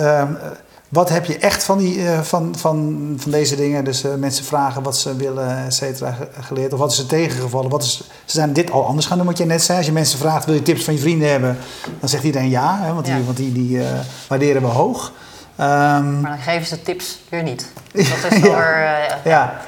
wat 0.91 1.09
heb 1.09 1.25
je 1.25 1.39
echt 1.39 1.65
van, 1.65 1.79
die, 1.79 2.07
eh, 2.09 2.21
van, 2.21 2.55
van, 2.59 2.99
van 3.19 3.31
deze 3.31 3.57
dingen? 3.57 3.85
Dus 3.85 4.05
eh, 4.05 4.15
mensen 4.15 4.45
vragen 4.45 4.83
wat 4.83 4.97
ze 4.97 5.17
willen, 5.17 5.65
et 5.67 5.75
cetera, 5.75 6.13
ge- 6.13 6.29
geleerd. 6.41 6.73
Of 6.73 6.79
wat 6.79 6.93
is 6.93 6.99
er 6.99 7.07
tegengevallen? 7.07 7.71
Wat 7.71 7.83
is, 7.83 7.97
ze 8.25 8.37
zijn 8.37 8.53
dit 8.53 8.71
al 8.71 8.87
anders 8.87 9.07
gaan 9.07 9.17
doen, 9.19 9.27
wat 9.27 9.39
jij 9.39 9.47
net 9.47 9.63
zei. 9.63 9.77
Als 9.79 9.87
je 9.87 9.93
mensen 9.93 10.19
vraagt, 10.19 10.45
wil 10.45 10.55
je 10.55 10.63
tips 10.63 10.85
van 10.85 10.95
je 10.95 11.01
vrienden 11.01 11.31
hebben? 11.31 11.57
Dan 12.01 12.09
zegt 12.09 12.25
iedereen 12.25 12.49
ja, 12.51 12.79
hè, 12.81 12.93
want 12.93 13.05
die, 13.07 13.25
want 13.25 13.37
die, 13.37 13.53
die 13.53 13.81
eh, 13.85 13.87
waarderen 14.29 14.63
we 14.63 14.69
hoog. 14.69 15.13
Ehm, 15.57 16.21
Maar 16.21 16.31
dan 16.31 16.39
geven 16.41 16.67
ze 16.67 16.75
de 16.75 16.83
tips 16.83 17.19
weer 17.29 17.43
niet. 17.43 17.67
Dat 18.23 18.33
is 18.33 18.39
wel 18.41 18.51
Ja. 18.51 19.19
ja. 19.25 19.61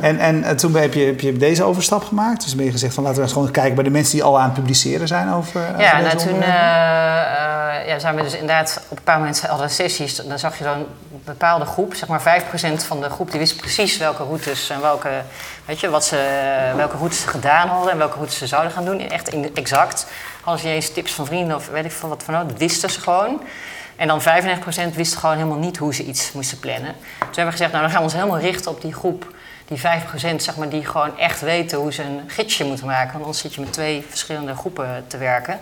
En, 0.00 0.18
en 0.18 0.44
eh, 0.44 0.54
toen 0.54 0.74
heb 0.74 0.94
je, 0.94 1.04
heb 1.04 1.20
je 1.20 1.32
deze 1.36 1.62
overstap 1.64 2.04
gemaakt. 2.04 2.42
Dus 2.44 2.54
ben 2.54 2.64
je 2.64 2.70
gezegd 2.70 2.94
van 2.94 3.02
laten 3.02 3.18
we 3.18 3.24
eens 3.24 3.32
gewoon 3.32 3.50
kijken 3.50 3.74
bij 3.74 3.84
de 3.84 3.90
mensen 3.90 4.14
die 4.14 4.22
al 4.22 4.38
aan 4.38 4.44
het 4.44 4.54
publiceren 4.54 5.08
zijn 5.08 5.32
over. 5.32 5.60
over 5.68 5.80
Ja, 5.80 6.02
deze 6.02 6.16
nou, 6.16 6.28
toen 6.28 6.42
eh, 6.42 6.48
eh, 6.48 7.86
ja, 7.86 7.98
zijn 7.98 8.16
we 8.16 8.22
dus 8.22 8.32
inderdaad 8.32 8.76
op 8.82 8.90
een 8.90 8.96
bepaald 8.96 9.18
moment 9.18 9.40
hadden 9.46 9.70
sessies. 9.70 10.16
Dan 10.16 10.38
zag 10.38 10.58
je 10.58 10.64
zo'n 10.64 10.86
bepaalde 11.24 11.64
groep, 11.64 11.94
zeg 11.94 12.08
maar 12.08 12.42
5% 12.42 12.84
van 12.86 13.00
de 13.00 13.10
groep, 13.10 13.30
die 13.30 13.38
wist 13.38 13.56
precies 13.56 13.96
welke 13.96 14.22
routes 14.22 14.70
en 14.70 14.80
welke, 14.80 15.08
weet 15.64 15.80
je, 15.80 15.90
wat 15.90 16.04
ze, 16.04 16.16
welke 16.76 16.96
routes 16.96 17.20
ze 17.20 17.28
gedaan 17.28 17.68
hadden 17.68 17.92
en 17.92 17.98
welke 17.98 18.16
routes 18.16 18.38
ze 18.38 18.46
zouden 18.46 18.72
gaan 18.72 18.84
doen. 18.84 19.00
Echt 19.08 19.28
in- 19.28 19.50
exact. 19.54 20.06
Hadden 20.40 20.60
ze 20.62 20.66
niet 20.66 20.76
eens 20.76 20.92
tips 20.92 21.12
van 21.12 21.26
vrienden 21.26 21.56
of 21.56 21.68
weet 21.68 21.84
ik 21.84 21.92
veel 21.92 22.08
wat 22.08 22.22
van 22.22 22.36
ook, 22.36 22.48
dat 22.48 22.58
wisten 22.58 22.90
ze 22.90 23.00
gewoon. 23.00 23.42
En 23.96 24.08
dan 24.08 24.20
95% 24.20 24.24
wist 24.94 25.16
gewoon 25.16 25.36
helemaal 25.36 25.58
niet 25.58 25.76
hoe 25.76 25.94
ze 25.94 26.04
iets 26.04 26.32
moesten 26.32 26.58
plannen. 26.58 26.94
Toen 27.18 27.26
hebben 27.26 27.44
we 27.44 27.50
gezegd, 27.50 27.70
nou 27.72 27.82
dan 27.82 27.90
gaan 27.90 28.00
we 28.00 28.04
ons 28.04 28.14
helemaal 28.14 28.38
richten 28.38 28.70
op 28.70 28.80
die 28.80 28.92
groep 28.92 29.26
die 29.70 29.78
5% 29.78 30.36
zeg 30.36 30.56
maar, 30.56 30.68
die 30.68 30.86
gewoon 30.86 31.18
echt 31.18 31.40
weten 31.40 31.78
hoe 31.78 31.92
ze 31.92 32.02
een 32.02 32.20
gidsje 32.26 32.64
moeten 32.64 32.86
maken. 32.86 33.12
Want 33.12 33.24
anders 33.24 33.38
zit 33.38 33.54
je 33.54 33.60
met 33.60 33.72
twee 33.72 34.06
verschillende 34.08 34.54
groepen 34.54 35.04
te 35.06 35.18
werken. 35.18 35.58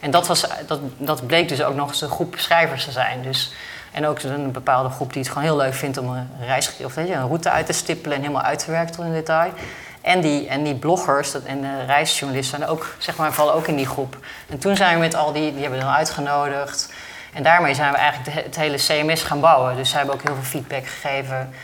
En 0.00 0.10
dat, 0.10 0.26
was, 0.26 0.46
dat, 0.66 0.80
dat 0.98 1.26
bleek 1.26 1.48
dus 1.48 1.62
ook 1.62 1.74
nog 1.74 1.88
eens 1.88 2.00
een 2.00 2.08
groep 2.08 2.34
schrijvers 2.38 2.84
te 2.84 2.90
zijn. 2.90 3.22
Dus, 3.22 3.52
en 3.92 4.06
ook 4.06 4.22
een 4.22 4.52
bepaalde 4.52 4.88
groep 4.88 5.12
die 5.12 5.22
het 5.22 5.30
gewoon 5.30 5.44
heel 5.44 5.56
leuk 5.56 5.74
vindt 5.74 5.98
om 5.98 6.08
een, 6.08 6.28
reis, 6.40 6.76
of 6.84 6.94
weet 6.94 7.08
je, 7.08 7.14
een 7.14 7.26
route 7.26 7.50
uit 7.50 7.66
te 7.66 7.72
stippelen 7.72 8.16
en 8.16 8.22
helemaal 8.22 8.42
uit 8.42 8.64
te 8.64 8.70
werken 8.70 8.94
tot 8.94 9.04
in 9.04 9.12
detail. 9.12 9.52
En 10.00 10.20
die, 10.20 10.48
en 10.48 10.62
die 10.62 10.74
bloggers 10.74 11.32
dat, 11.32 11.42
en 11.42 11.60
de 11.60 11.84
reisjournalisten 11.84 12.68
ook, 12.68 12.94
zeg 12.98 13.16
maar, 13.16 13.32
vallen 13.32 13.54
ook 13.54 13.66
in 13.66 13.76
die 13.76 13.86
groep. 13.86 14.16
En 14.48 14.58
toen 14.58 14.76
zijn 14.76 14.94
we 14.94 15.00
met 15.00 15.14
al 15.14 15.32
die, 15.32 15.52
die 15.52 15.60
hebben 15.60 15.78
we 15.78 15.84
dan 15.84 15.94
uitgenodigd. 15.94 16.92
En 17.32 17.42
daarmee 17.42 17.74
zijn 17.74 17.92
we 17.92 17.98
eigenlijk 17.98 18.44
het 18.44 18.56
hele 18.56 18.76
CMS 18.76 19.22
gaan 19.22 19.40
bouwen. 19.40 19.76
Dus 19.76 19.88
zij 19.88 19.98
hebben 19.98 20.16
ook 20.16 20.22
heel 20.22 20.34
veel 20.34 20.44
feedback 20.44 20.86
gegeven. 20.86 21.54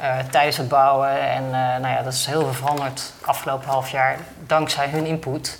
Eh, 0.00 0.18
tijdens 0.30 0.56
het 0.56 0.68
bouwen. 0.68 1.20
En 1.20 1.44
eh, 1.44 1.50
nou 1.52 1.88
ja, 1.88 2.02
dat 2.02 2.12
is 2.12 2.26
heel 2.26 2.40
veel 2.40 2.52
veranderd 2.52 3.12
afgelopen 3.20 3.68
half 3.68 3.90
jaar 3.90 4.16
dankzij 4.46 4.88
hun 4.88 5.06
input. 5.06 5.58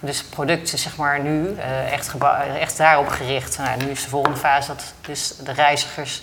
Dus 0.00 0.18
het 0.18 0.30
product 0.30 0.72
is 0.72 0.82
zeg 0.82 0.96
maar 0.96 1.20
nu 1.20 1.54
eh, 1.58 1.92
echt, 1.92 2.14
echt 2.60 2.76
daarop 2.76 3.08
gericht. 3.08 3.58
Nou, 3.58 3.78
nu 3.84 3.90
is 3.90 4.02
de 4.02 4.08
volgende 4.08 4.38
fase 4.38 4.66
dat 4.68 4.82
dus 5.00 5.36
de 5.36 5.52
reizigers 5.52 6.22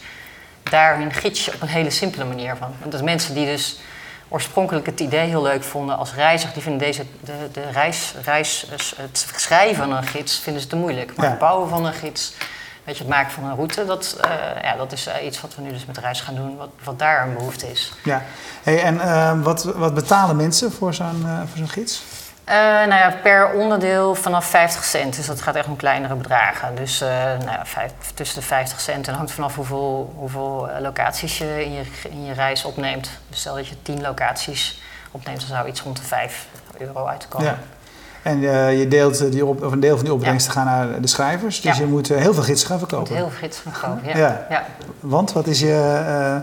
daar 0.63 0.97
hun 0.97 1.13
gidsje 1.13 1.53
op 1.53 1.61
een 1.61 1.67
hele 1.67 1.89
simpele 1.89 2.25
manier 2.25 2.55
van. 2.55 2.73
Want 2.79 2.91
dat 2.91 3.01
mensen 3.01 3.33
die 3.33 3.45
dus 3.45 3.79
oorspronkelijk 4.27 4.85
het 4.85 4.99
idee 4.99 5.27
heel 5.27 5.41
leuk 5.41 5.63
vonden 5.63 5.97
als 5.97 6.13
reiziger, 6.13 6.53
die 6.53 6.63
vinden 6.63 6.81
deze, 6.81 7.03
de, 7.21 7.33
de 7.51 7.69
reis, 7.71 8.13
reis, 8.23 8.65
het 8.97 9.27
schrijven 9.35 9.75
van 9.75 9.91
een 9.97 10.03
gids 10.03 10.39
vinden 10.39 10.61
ze 10.61 10.67
te 10.67 10.75
moeilijk. 10.75 11.15
Maar 11.15 11.25
Ja. 11.25 11.31
het 11.31 11.39
bouwen 11.39 11.69
van 11.69 11.85
een 11.85 11.93
gids, 11.93 12.33
weet 12.89 12.97
je, 12.97 13.03
het 13.03 13.13
maken 13.13 13.31
van 13.31 13.43
een 13.43 13.55
route, 13.55 13.85
dat, 13.85 14.17
eh, 14.21 14.61
ja, 14.61 14.75
dat 14.75 14.91
is 14.91 15.07
eh, 15.07 15.25
iets 15.25 15.41
wat 15.41 15.55
we 15.55 15.61
nu 15.61 15.69
dus 15.71 15.85
met 15.85 15.97
reis 15.97 16.21
gaan 16.21 16.35
doen, 16.35 16.57
wat, 16.57 16.69
wat 16.83 16.99
daar 16.99 17.27
een 17.27 17.33
behoefte 17.33 17.71
is. 17.71 17.93
Ja. 18.03 18.21
Hey, 18.63 18.81
en 18.83 18.99
eh, 18.99 19.41
wat, 19.41 19.63
wat 19.63 19.93
betalen 19.93 20.35
mensen 20.35 20.71
voor 20.71 20.93
zo'n 20.93 21.23
eh, 21.25 21.37
voor 21.39 21.57
zo'n 21.57 21.69
gids? 21.69 22.03
Nou 22.45 22.93
ja, 22.93 23.13
per 23.23 23.51
onderdeel 23.51 24.15
vanaf 24.15 24.45
50 24.45 24.83
cent. 24.83 25.15
Dus 25.15 25.25
dat 25.25 25.41
gaat 25.41 25.55
echt 25.55 25.67
om 25.67 25.75
kleinere 25.75 26.15
bedragen. 26.15 26.75
Dus 26.75 26.99
nou 26.99 27.43
ja, 27.51 27.65
vijf- 27.65 27.91
tussen 28.13 28.39
de 28.39 28.45
50 28.45 28.79
cent 28.79 29.07
en 29.07 29.13
hangt 29.13 29.31
vanaf 29.31 29.55
hoeveel, 29.55 30.13
hoeveel 30.15 30.69
locaties 30.79 31.37
je 31.37 31.65
in, 31.65 31.71
je 31.73 31.83
in 32.09 32.25
je 32.25 32.33
reis 32.33 32.65
opneemt. 32.65 33.09
Dus 33.29 33.39
stel 33.39 33.55
dat 33.55 33.67
je 33.67 33.81
10 33.81 34.01
locaties 34.01 34.81
opneemt, 35.11 35.39
dan 35.39 35.47
zou 35.47 35.67
iets 35.67 35.81
rond 35.81 35.97
de 35.97 36.03
5 36.03 36.45
euro 36.77 37.05
uitkomen. 37.05 37.47
Ja. 37.47 37.57
En 38.21 38.43
eh, 38.43 38.79
je 38.79 38.87
deelt 38.87 39.31
die 39.31 39.45
op, 39.45 39.63
of 39.63 39.71
een 39.71 39.79
deel 39.79 39.95
van 39.95 40.05
die 40.05 40.13
opbrengsten 40.13 40.51
gaan 40.51 40.65
naar 40.65 41.01
de 41.01 41.07
schrijvers. 41.07 41.61
Dus 41.61 41.77
Ja. 41.77 41.83
je 41.83 41.89
moet 41.89 42.09
eh, 42.11 42.17
heel 42.17 42.33
veel 42.33 42.43
gidsen 42.43 42.67
gaan 42.67 42.77
verkopen. 42.79 43.15
heel 43.15 43.29
veel 43.29 43.37
gids 43.39 43.57
van 43.57 43.71
kopen. 43.81 44.07
Ja. 44.09 44.17
Ja. 44.17 44.45
Ja. 44.49 44.63
Want 44.99 45.31
wat 45.33 45.47
is, 45.47 45.59
je, 45.59 46.01
eh, 46.07 46.37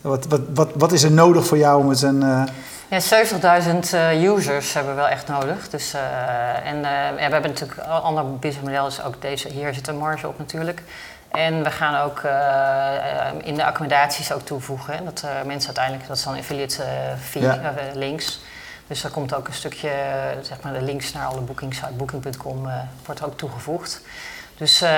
wat, 0.00 0.26
wat, 0.26 0.40
wat, 0.54 0.68
wat 0.74 0.92
is 0.92 1.02
er 1.02 1.10
nodig 1.12 1.46
voor 1.46 1.58
jou 1.58 1.80
om 1.80 1.88
het 1.88 2.02
een... 2.02 2.48
Ja, 2.88 3.00
70.000 3.00 3.92
eh, 3.92 4.22
users 4.22 4.72
hebben 4.72 4.94
we 4.94 5.00
wel 5.00 5.08
echt 5.08 5.28
nodig. 5.28 5.68
Dus, 5.68 5.94
en 6.64 6.80
ja, 6.80 7.12
we 7.14 7.20
hebben 7.20 7.50
natuurlijk 7.50 7.78
een 7.78 7.90
ander 7.90 8.38
businessmodel, 8.38 8.84
dus 8.84 9.02
ook 9.02 9.22
deze, 9.22 9.48
hier 9.48 9.74
zit 9.74 9.88
een 9.88 9.96
marge 9.98 10.28
op 10.28 10.38
natuurlijk. 10.38 10.82
En 11.30 11.62
we 11.62 11.70
gaan 11.70 12.02
ook 12.04 12.20
in 13.44 13.54
de 13.54 13.64
accommodaties 13.64 14.32
ook 14.32 14.40
toevoegen. 14.42 14.94
hè, 14.94 15.04
Dat 15.04 15.24
mensen 15.46 15.66
uiteindelijk, 15.66 16.08
dat 16.08 16.16
is 16.16 16.22
dan 16.22 16.36
affiliate 16.38 16.82
fee, 17.20 17.42
Ja. 17.42 17.60
links. 17.94 18.40
Dus 18.86 19.04
er 19.04 19.10
komt 19.10 19.34
ook 19.34 19.48
een 19.48 19.54
stukje, 19.54 19.88
eh, 19.88 20.36
zeg 20.42 20.60
maar 20.60 20.72
de 20.72 20.82
links 20.82 21.12
naar 21.12 21.26
alle 21.26 21.40
boekings 21.40 21.84
uit 21.84 21.96
booking.com 21.96 22.68
eh, 22.68 22.80
wordt 23.04 23.22
ook 23.22 23.36
toegevoegd. 23.36 24.00
Dus, 24.56 24.82
eh, 24.82 24.90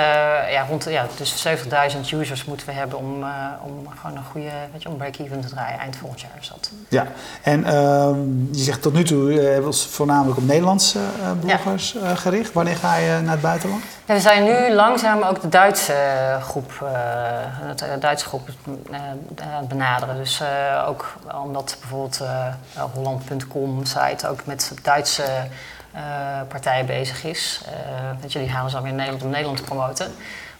ja, 0.51 0.65
rond, 0.69 0.83
ja, 0.83 1.05
dus 1.17 1.41
70.000 1.41 2.11
users 2.11 2.45
moeten 2.45 2.67
we 2.67 2.73
hebben 2.73 2.97
om, 2.97 3.23
eh, 3.23 3.29
om 3.63 3.87
gewoon 4.01 4.17
een 4.17 4.23
goede, 4.31 4.49
weet 4.71 4.81
je, 4.81 4.89
om 4.89 4.97
break-even 4.97 5.41
te 5.41 5.47
draaien. 5.47 5.79
Eind 5.79 5.95
volgend 5.95 6.21
jaar 6.21 6.31
is 6.39 6.47
dat. 6.47 6.71
ja, 6.89 7.07
en 7.41 7.63
ehm, 7.63 8.19
je 8.51 8.63
zegt 8.63 8.81
tot 8.81 8.93
nu 8.93 9.03
toe 9.03 9.31
eh, 9.31 9.37
hebben 9.37 9.59
we 9.59 9.65
ons 9.65 9.85
voornamelijk 9.85 10.37
op 10.37 10.45
Nederlandse 10.45 10.99
bloggers 11.39 11.95
gericht. 12.15 12.53
Wanneer 12.53 12.75
ga 12.75 12.95
je 12.95 13.19
naar 13.21 13.31
het 13.31 13.41
buitenland? 13.41 13.83
Ja, 14.05 14.13
we 14.13 14.19
zijn 14.19 14.43
nu 14.43 14.73
langzaam 14.73 15.21
ook 15.21 15.41
de 15.41 15.49
Duitse 15.49 15.93
groep, 16.41 16.71
eh, 16.81 17.99
Duitse 17.99 18.25
groep 18.25 18.49
aan 18.91 19.59
het 19.59 19.67
benaderen. 19.67 20.15
Dus 20.15 20.41
ook 20.87 21.13
omdat 21.43 21.77
bijvoorbeeld 21.79 22.21
Holland.com 22.93 23.85
site 23.85 24.27
ook 24.27 24.45
met 24.45 24.71
Duitse 24.81 25.23
eh, 25.91 26.01
partijen 26.47 26.85
bezig 26.85 27.23
is. 27.23 27.61
Eh 28.21 28.31
je, 28.33 28.39
die 28.39 28.49
halen 28.49 28.69
ze 28.69 28.75
dan 28.75 28.83
weer 28.83 28.91
in 28.91 28.97
Nederland 28.97 29.23
om 29.23 29.29
Nederland 29.29 29.57
te 29.57 29.63
promoten. 29.63 30.11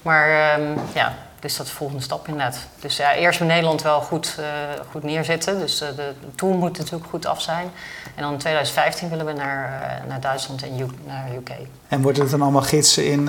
Maar 0.01 0.29
ehm, 0.29 0.77
ja, 0.93 1.13
dus 1.39 1.58
dat 1.58 1.65
is 1.65 1.72
de 1.72 1.77
volgende 1.77 2.03
stap 2.03 2.27
inderdaad. 2.27 2.58
Dus 2.79 2.98
ja, 2.98 3.13
eerst 3.13 3.39
in 3.39 3.48
Nederland 3.48 3.81
wel 3.81 4.01
goed, 4.01 4.36
eh, 4.39 4.46
goed 4.91 5.03
neerzetten. 5.03 5.60
Dus 5.60 5.81
eh, 5.81 5.88
de 5.96 6.13
tool 6.36 6.53
moet 6.53 6.77
natuurlijk 6.77 7.10
goed 7.10 7.25
af 7.25 7.41
zijn. 7.41 7.72
En 8.15 8.24
dan 8.24 8.31
in 8.31 8.38
2015 8.38 9.10
willen 9.10 9.25
we 9.25 9.31
naar, 9.34 9.81
eh, 9.81 10.08
naar 10.10 10.19
Duitsland 10.19 10.63
en 10.63 10.79
U- 10.79 10.86
naar 11.08 11.25
UK. 11.38 11.50
En 11.88 12.01
wordt 12.01 12.17
het 12.17 12.29
dan 12.29 12.41
allemaal 12.41 12.62
gidsen 12.62 13.05
in, 13.05 13.27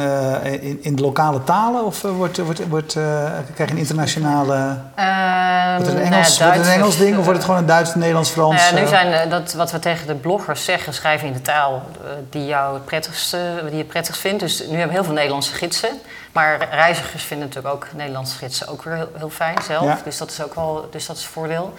in, 0.61 0.79
in 0.83 0.97
de 0.97 1.03
lokale 1.03 1.45
talen? 1.45 1.85
Of 1.85 2.03
wordt, 2.03 2.39
wordt, 2.39 2.69
wordt, 2.69 2.93
krijg 2.93 3.57
je 3.57 3.71
een 3.71 3.77
internationale... 3.77 4.77
Ehm, 4.95 5.77
Wordt 5.77 5.87
het 5.93 6.05
een 6.05 6.11
nou 6.11 6.11
ja, 6.11 6.17
Engels, 6.17 6.39
het 6.39 6.49
een 6.49 6.55
Duits- 6.55 6.69
Engels 6.69 6.97
ding 6.97 7.17
of 7.19 7.23
wordt 7.25 7.39
het 7.39 7.45
gewoon 7.45 7.61
een 7.61 7.67
Duits, 7.67 7.95
Nederlands, 7.95 8.31
Frans? 8.31 8.61
Nou 8.71 8.75
ja, 8.75 8.81
nu 8.83 8.89
zijn 8.89 9.29
dat 9.29 9.53
wat 9.53 9.71
we 9.73 9.79
tegen 9.79 10.07
de 10.07 10.15
bloggers 10.15 10.65
zeggen, 10.65 10.95
schrijven 10.95 11.27
in 11.27 11.33
de 11.33 11.43
taal 11.43 11.83
die 12.31 12.45
jou 12.47 12.75
het 12.75 12.85
prettigste, 12.85 13.39
die 13.69 13.77
je 13.77 13.85
prettigst 13.85 14.21
vindt. 14.21 14.41
Dus 14.41 14.59
nu 14.61 14.67
hebben 14.69 14.87
we 14.87 14.93
heel 14.93 15.05
veel 15.05 15.13
Nederlandse 15.13 15.55
gidsen. 15.55 15.91
Maar 16.33 16.69
reizigers 16.71 17.25
vinden 17.25 17.47
natuurlijk 17.47 17.75
ook 17.75 17.93
Nederlandse 17.93 18.37
gidsen 18.37 18.69
ook 18.69 18.83
weer 18.83 18.95
heel, 18.95 19.11
heel 19.17 19.31
fijn 19.31 19.63
zelf. 19.63 19.85
Ja. 19.85 20.01
Dus 20.05 20.19
dat 20.19 20.31
is 20.31 20.43
ook 20.43 20.55
wel, 20.55 20.89
dus 20.91 21.07
dat 21.07 21.17
is 21.17 21.23
een 21.23 21.31
voordeel. 21.31 21.75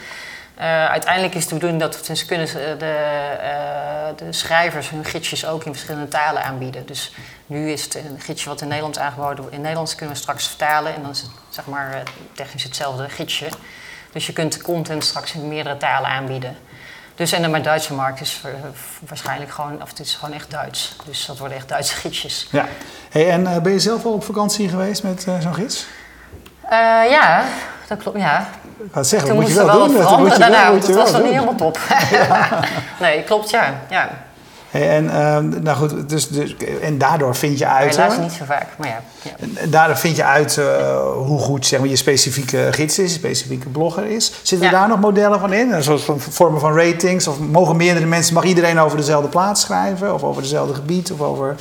Eh, 0.56 0.86
uiteindelijk 0.86 1.36
is 1.36 1.48
de 1.48 1.54
bedoeling 1.54 1.82
dat 1.82 2.08
we, 2.08 2.16
ze 2.16 2.26
kunnen 2.26 2.48
ze, 2.48 2.76
de, 2.78 2.98
eh, 3.42 4.18
de 4.18 4.34
schrijvers 4.34 4.90
hun 4.90 5.06
gidsjes 5.06 5.46
ook 5.46 5.64
in 5.64 5.72
verschillende 5.72 6.08
talen 6.08 6.44
aanbieden. 6.44 6.86
Dus 6.86 7.14
nu 7.46 7.72
is 7.72 7.84
het 7.84 7.96
een 7.96 8.20
gidsje 8.20 8.50
wat 8.50 8.62
in 8.62 8.68
Nederland 8.68 8.98
aangeboden 8.98 9.38
wordt. 9.38 9.54
In 9.56 9.62
Nederlands 9.62 9.96
kunnen 9.96 10.16
we 10.16 10.22
straks 10.22 10.48
vertalen 10.48 10.96
en 10.96 11.02
dan 11.02 11.12
is 11.12 11.22
het 11.22 11.32
zeg 11.50 11.66
maar 11.66 11.94
eh, 11.94 12.00
technisch 12.34 12.64
hetzelfde 12.64 13.10
gidsje. 13.10 13.50
Dus 14.12 14.26
je 14.26 14.34
kunt 14.34 14.54
de 14.54 14.62
content 14.62 15.04
straks 15.04 15.34
in 15.34 15.48
meerdere 15.48 15.78
talen 15.78 16.10
aanbieden. 16.10 16.58
Dus 17.16 17.32
en 17.32 17.42
de 17.42 17.48
maar 17.48 17.62
Duitse 17.62 17.94
markt 17.94 18.22
is 18.22 18.42
eh, 18.46 18.52
waarschijnlijk 19.08 19.52
gewoon, 19.52 19.82
of 19.82 19.90
het 19.90 20.00
is 20.00 20.14
gewoon 20.16 20.36
echt 20.36 20.52
Duits. 20.52 20.96
Dus 21.06 21.26
dat 21.26 21.38
worden 21.38 21.58
echt 21.58 21.70
Duitse 21.70 21.96
gidsjes. 21.96 22.48
Ja. 22.52 22.66
Hey, 23.10 23.30
en 23.30 23.48
eh, 23.48 23.62
ben 23.62 23.72
je 23.72 23.80
zelf 23.80 24.06
al 24.06 24.12
op 24.14 24.24
vakantie 24.24 24.70
geweest 24.70 25.04
met 25.04 25.26
eh, 25.28 25.34
zo'n 25.40 25.54
gids? 25.54 25.86
Ja, 27.10 27.44
dat 27.88 27.98
klopt. 27.98 28.18
Ja, 28.18 28.48
Ik 28.84 28.94
het 28.94 29.08
zeggen, 29.08 29.30
Toen 29.30 29.38
dat 29.38 29.48
moet 29.48 29.56
je 29.58 29.66
wel 29.66 29.78
wel 29.78 29.88
doen. 29.88 29.98
dat 29.98 30.18
moet 30.20 30.34
veranderen 30.34 30.64
wel- 30.64 30.74
moet 30.74 30.82
je 30.86 30.92
het 30.92 31.02
was 31.02 31.12
nog 31.12 31.22
niet 31.24 31.32
helemaal 31.34 31.56
top. 31.56 31.80
nee, 33.00 33.24
klopt, 33.24 33.50
ja. 33.50 33.74
ja. 33.90 34.10
Hey, 34.72 34.90
en, 34.90 35.10
ehm, 35.10 35.64
nou 35.64 35.78
goed, 35.78 36.10
dus, 36.10 36.28
dus, 36.28 36.56
en 36.82 36.98
daardoor 36.98 37.36
vind 37.36 37.58
je 37.58 37.68
uit... 37.68 37.96
Helaas 37.96 38.18
niet 38.18 38.32
zo 38.32 38.46
vaak, 38.46 38.68
maar 38.78 38.88
ja. 38.88 39.02
ja. 39.22 39.32
En 39.62 39.70
Daardoor 39.70 39.98
vind 39.98 40.16
je 40.16 40.24
uit 40.24 40.58
eh, 40.58 40.66
hoe 41.14 41.40
goed 41.40 41.66
zeg 41.66 41.80
maar, 41.80 41.90
je 41.90 41.96
specifieke 41.96 42.68
gids 42.72 43.00
is, 43.00 43.12
je 43.12 43.18
specifieke 43.18 43.70
blogger 43.70 44.06
is. 44.06 44.32
Zitten 44.42 44.70
Ja. 44.70 44.74
daar 44.74 44.88
nog 44.88 45.00
modellen 45.00 45.40
van 45.40 45.54
in? 45.54 45.72
Een 45.72 45.84
soort 45.84 46.02
van 46.02 46.20
vormen 46.20 46.60
van 46.60 46.78
ratings? 46.78 47.28
Of 47.28 47.40
mogen 47.40 47.76
meerdere 47.76 48.06
mensen, 48.06 48.34
mag 48.34 48.44
iedereen 48.44 48.80
over 48.80 48.98
dezelfde 48.98 49.30
plaats 49.30 49.62
schrijven? 49.62 50.14
Of 50.14 50.24
over 50.24 50.42
dezelfde 50.42 50.74
gebied? 50.74 51.12
Of 51.12 51.22
over... 51.22 51.56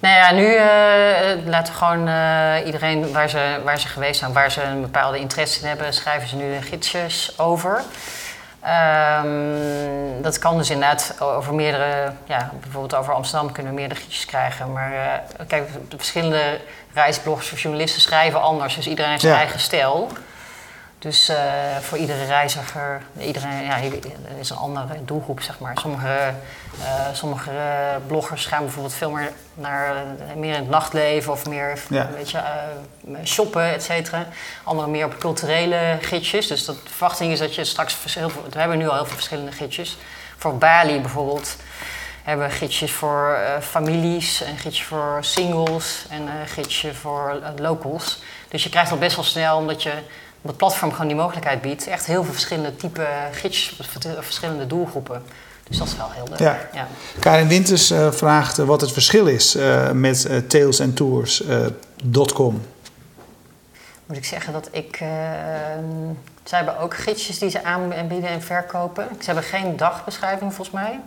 Nou 0.00 0.14
ja, 0.14 0.32
nu 0.32 0.54
eh, 0.54 1.46
laten 1.46 1.72
we 1.72 1.78
gewoon 1.78 2.08
eh, 2.08 2.66
iedereen 2.66 3.12
waar 3.12 3.28
ze, 3.28 3.60
waar 3.64 3.80
ze 3.80 3.88
geweest 3.88 4.18
zijn, 4.18 4.32
waar 4.32 4.50
ze 4.50 4.62
een 4.62 4.80
bepaalde 4.80 5.18
interesse 5.18 5.60
in 5.60 5.68
hebben, 5.68 5.92
schrijven 5.92 6.28
ze 6.28 6.36
nu 6.36 6.60
gidsjes 6.60 7.34
over. 7.36 7.82
Ehm, 8.62 10.22
dat 10.22 10.38
kan 10.38 10.56
dus 10.56 10.70
inderdaad 10.70 11.14
over 11.20 11.54
meerdere, 11.54 12.12
ja, 12.24 12.50
bijvoorbeeld 12.60 12.94
over 12.94 13.14
Amsterdam 13.14 13.52
kunnen 13.52 13.72
we 13.72 13.78
meerdere 13.78 14.00
gidsjes 14.00 14.24
krijgen. 14.24 14.72
Maar 14.72 14.92
eh, 14.92 15.46
kijk, 15.46 15.68
de 15.88 15.96
verschillende 15.96 16.60
reisbloggers 16.94 17.52
of 17.52 17.60
journalisten 17.60 18.00
schrijven 18.02 18.42
anders, 18.42 18.74
dus 18.74 18.86
iedereen 18.86 19.10
heeft 19.10 19.22
zijn 19.22 19.34
Ja. 19.34 19.40
eigen 19.40 19.60
stijl. 19.60 20.08
Dus 21.02 21.28
eh, 21.28 21.36
voor 21.80 21.98
iedere 21.98 22.24
reiziger, 22.24 23.02
iedereen, 23.20 23.62
ja, 23.62 23.76
is 24.38 24.50
een 24.50 24.56
andere 24.56 25.04
doelgroep, 25.04 25.40
zeg 25.40 25.58
maar. 25.58 25.78
Sommige, 25.78 26.32
eh, 26.82 27.06
sommige 27.12 27.50
eh, 27.50 27.96
bloggers 28.06 28.46
gaan 28.46 28.62
bijvoorbeeld 28.62 28.94
veel 28.94 29.10
meer 29.10 29.32
naar 29.54 29.94
meer 30.36 30.54
in 30.54 30.60
het 30.60 30.68
nachtleven 30.68 31.32
of 31.32 31.48
meer 31.48 31.82
Ja. 31.88 32.08
weet 32.14 32.30
je, 32.30 32.40
shoppen, 33.24 33.72
et 33.72 33.82
cetera. 33.82 34.26
Anderen 34.64 34.90
meer 34.90 35.04
op 35.04 35.18
culturele 35.18 35.98
gidsjes. 36.00 36.46
Dus 36.46 36.64
de 36.64 36.74
verwachting 36.84 37.32
is 37.32 37.38
dat 37.38 37.54
je 37.54 37.64
straks 37.64 38.14
heel 38.14 38.30
veel, 38.30 38.42
we 38.50 38.58
hebben 38.58 38.78
nu 38.78 38.88
al 38.88 38.94
heel 38.94 39.04
veel 39.04 39.14
verschillende 39.14 39.52
gidsjes. 39.52 39.96
Voor 40.36 40.58
Bali 40.58 41.00
bijvoorbeeld 41.00 41.56
hebben 42.22 42.46
we 42.46 42.52
gidsjes 42.52 42.92
voor 42.92 43.38
families, 43.60 44.40
een 44.40 44.58
gidsje 44.58 44.84
voor 44.84 45.18
singles 45.20 46.04
en 46.08 46.22
een 46.22 46.48
gidsje 46.48 46.94
voor 46.94 47.40
locals. 47.56 48.22
Dus 48.48 48.62
je 48.62 48.68
krijgt 48.68 48.90
al 48.90 48.98
best 48.98 49.16
wel 49.16 49.24
snel, 49.24 49.56
omdat 49.56 49.82
je 49.82 49.92
het 50.42 50.56
platform 50.56 50.90
gewoon 50.92 51.06
die 51.06 51.16
mogelijkheid 51.16 51.60
biedt, 51.60 51.86
echt 51.86 52.06
heel 52.06 52.24
veel 52.24 52.32
verschillende 52.32 52.76
type 52.76 53.06
voor 53.76 54.22
verschillende 54.22 54.66
doelgroepen. 54.66 55.22
Dus 55.68 55.78
dat 55.78 55.86
is 55.86 55.96
wel 55.96 56.10
heel 56.12 56.26
leuk. 56.30 56.38
Ja. 56.38 56.58
ja. 56.72 56.86
Karin 57.18 57.48
Winters 57.48 57.90
eh, 57.90 58.12
vraagt 58.12 58.58
eh, 58.58 58.64
wat 58.66 58.80
het 58.80 58.92
verschil 58.92 59.26
is 59.26 59.54
eh, 59.54 59.90
met 59.90 60.24
eh 60.24 60.36
tailsandtours.com. 60.36 62.62
Moet 64.06 64.16
ik 64.16 64.24
zeggen 64.24 64.52
dat 64.52 64.68
ik. 64.70 64.96
eh, 65.00 65.08
zij 66.44 66.58
hebben 66.58 66.78
ook 66.78 66.96
gidsjes 66.96 67.38
die 67.38 67.50
ze 67.50 67.64
aanbieden 67.64 68.28
en 68.28 68.42
verkopen. 68.42 69.08
Ze 69.18 69.24
hebben 69.24 69.44
geen 69.44 69.76
dagbeschrijving 69.76 70.54
volgens 70.54 70.76
mij. 70.76 71.00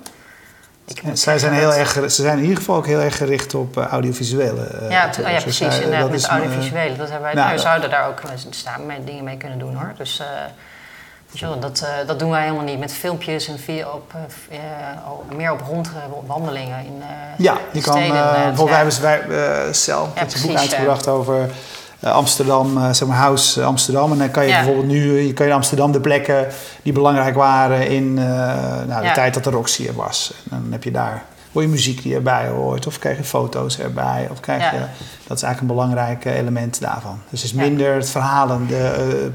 Ik 0.88 1.02
Zij 1.14 1.40
zijn 1.40 1.54
heel 1.54 1.74
erg, 1.74 1.92
ze 1.94 2.10
zijn 2.10 2.38
in 2.38 2.44
ieder 2.44 2.58
geval 2.58 2.76
ook 2.76 2.86
heel 2.86 3.00
erg 3.00 3.18
gericht 3.18 3.54
op 3.54 3.78
eh, 3.78 3.86
audiovisuele 3.86 4.64
eh, 4.64 4.90
Ja, 4.90 5.10
oh 5.22 5.30
ja, 5.32 5.42
precies. 5.42 5.58
zij- 5.58 5.76
inderdaad, 5.76 6.02
dat 6.02 6.10
met 6.10 6.24
eh, 6.24 6.30
audiovisuele. 6.30 6.96
Dat 6.96 7.10
hebben 7.10 7.22
wij, 7.26 7.34
nou, 7.34 7.46
nou, 7.46 7.56
we 7.58 7.62
zouden 7.62 7.90
daar 7.90 8.08
ook 8.08 8.20
eh, 8.20 8.30
staan, 8.50 8.86
met 8.86 9.06
dingen 9.06 9.24
mee 9.24 9.38
kunnen 9.38 9.60
doen 9.60 9.76
hoor. 9.76 9.92
Dus 9.98 10.20
eh, 10.20 10.26
dat, 11.60 11.80
eh, 11.82 12.08
dat 12.08 12.20
doen 12.20 12.30
wij 12.30 12.42
helemaal 12.42 12.64
niet. 12.64 12.80
Met 12.80 12.94
filmpjes 12.94 13.48
en 13.48 13.60
via 13.60 13.88
op, 13.88 14.14
eh, 14.50 14.58
eh, 14.58 15.12
oh, 15.12 15.36
meer 15.38 15.52
op 15.52 15.62
rondwandelingen 16.12 16.80
in 16.86 17.02
eh 17.02 17.08
Ja, 17.38 17.58
je 17.72 17.82
kan, 17.82 17.94
steden. 17.94 18.02
eh, 18.02 18.06
inderdaad, 18.08 18.46
bijvoorbeeld 18.46 18.98
wij 19.00 19.12
hebben 19.18 19.38
wij, 19.38 19.66
eh, 19.68 19.74
zelf 19.74 20.08
het 20.14 20.42
boek 20.42 20.58
uitgebracht 20.58 21.08
over 21.08 21.50
Amsterdam, 22.06 22.94
zeg 22.94 23.08
maar 23.08 23.18
House 23.18 23.64
Amsterdam. 23.64 24.12
En 24.12 24.18
dan 24.18 24.32
kan 24.32 24.46
je 24.46 24.52
bijvoorbeeld 24.52 24.88
nu 24.88 25.20
je 25.20 25.34
kan 25.34 25.46
in 25.46 25.52
Amsterdam 25.52 25.92
de 25.92 26.00
plekken 26.00 26.48
die 26.84 26.94
belangrijk 26.94 27.36
waren 27.36 27.88
in 27.88 28.14
nou, 28.14 29.04
de 29.04 29.12
tijd 29.14 29.34
dat 29.34 29.44
de 29.44 29.50
Roxy 29.50 29.88
er 29.88 29.94
was. 29.94 30.34
En 30.52 30.60
dan 30.62 30.72
heb 30.72 30.84
je 30.84 30.92
daar 30.92 31.24
hoor 31.56 31.64
je 31.64 31.70
muziek 31.70 32.02
die 32.02 32.16
erbij 32.16 32.48
hoort, 32.48 32.88
of 32.88 33.00
krijg 33.00 33.18
je 33.18 33.24
foto's 33.24 33.80
erbij, 33.80 34.28
of 34.32 34.40
krijg 34.40 34.72
je, 34.72 34.80
dat 35.28 35.38
is 35.38 35.44
eigenlijk 35.44 35.62
een 35.62 35.68
belangrijk 35.68 36.26
element 36.26 36.82
daarvan. 36.82 37.22
Dus 37.30 37.42
het 37.42 37.52
is 37.52 37.58
minder 37.58 37.96
het 37.96 38.10
verhalen, 38.10 38.68
de, 38.68 39.32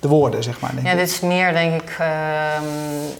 de 0.00 0.08
woorden, 0.08 0.42
zeg 0.42 0.60
maar. 0.60 0.70
Denk 0.74 0.86
ja, 0.86 0.94
dit 0.94 1.10
is 1.10 1.20
meer, 1.20 1.52
denk 1.52 1.82
ik, 1.82 1.96
ehm, 1.98 2.64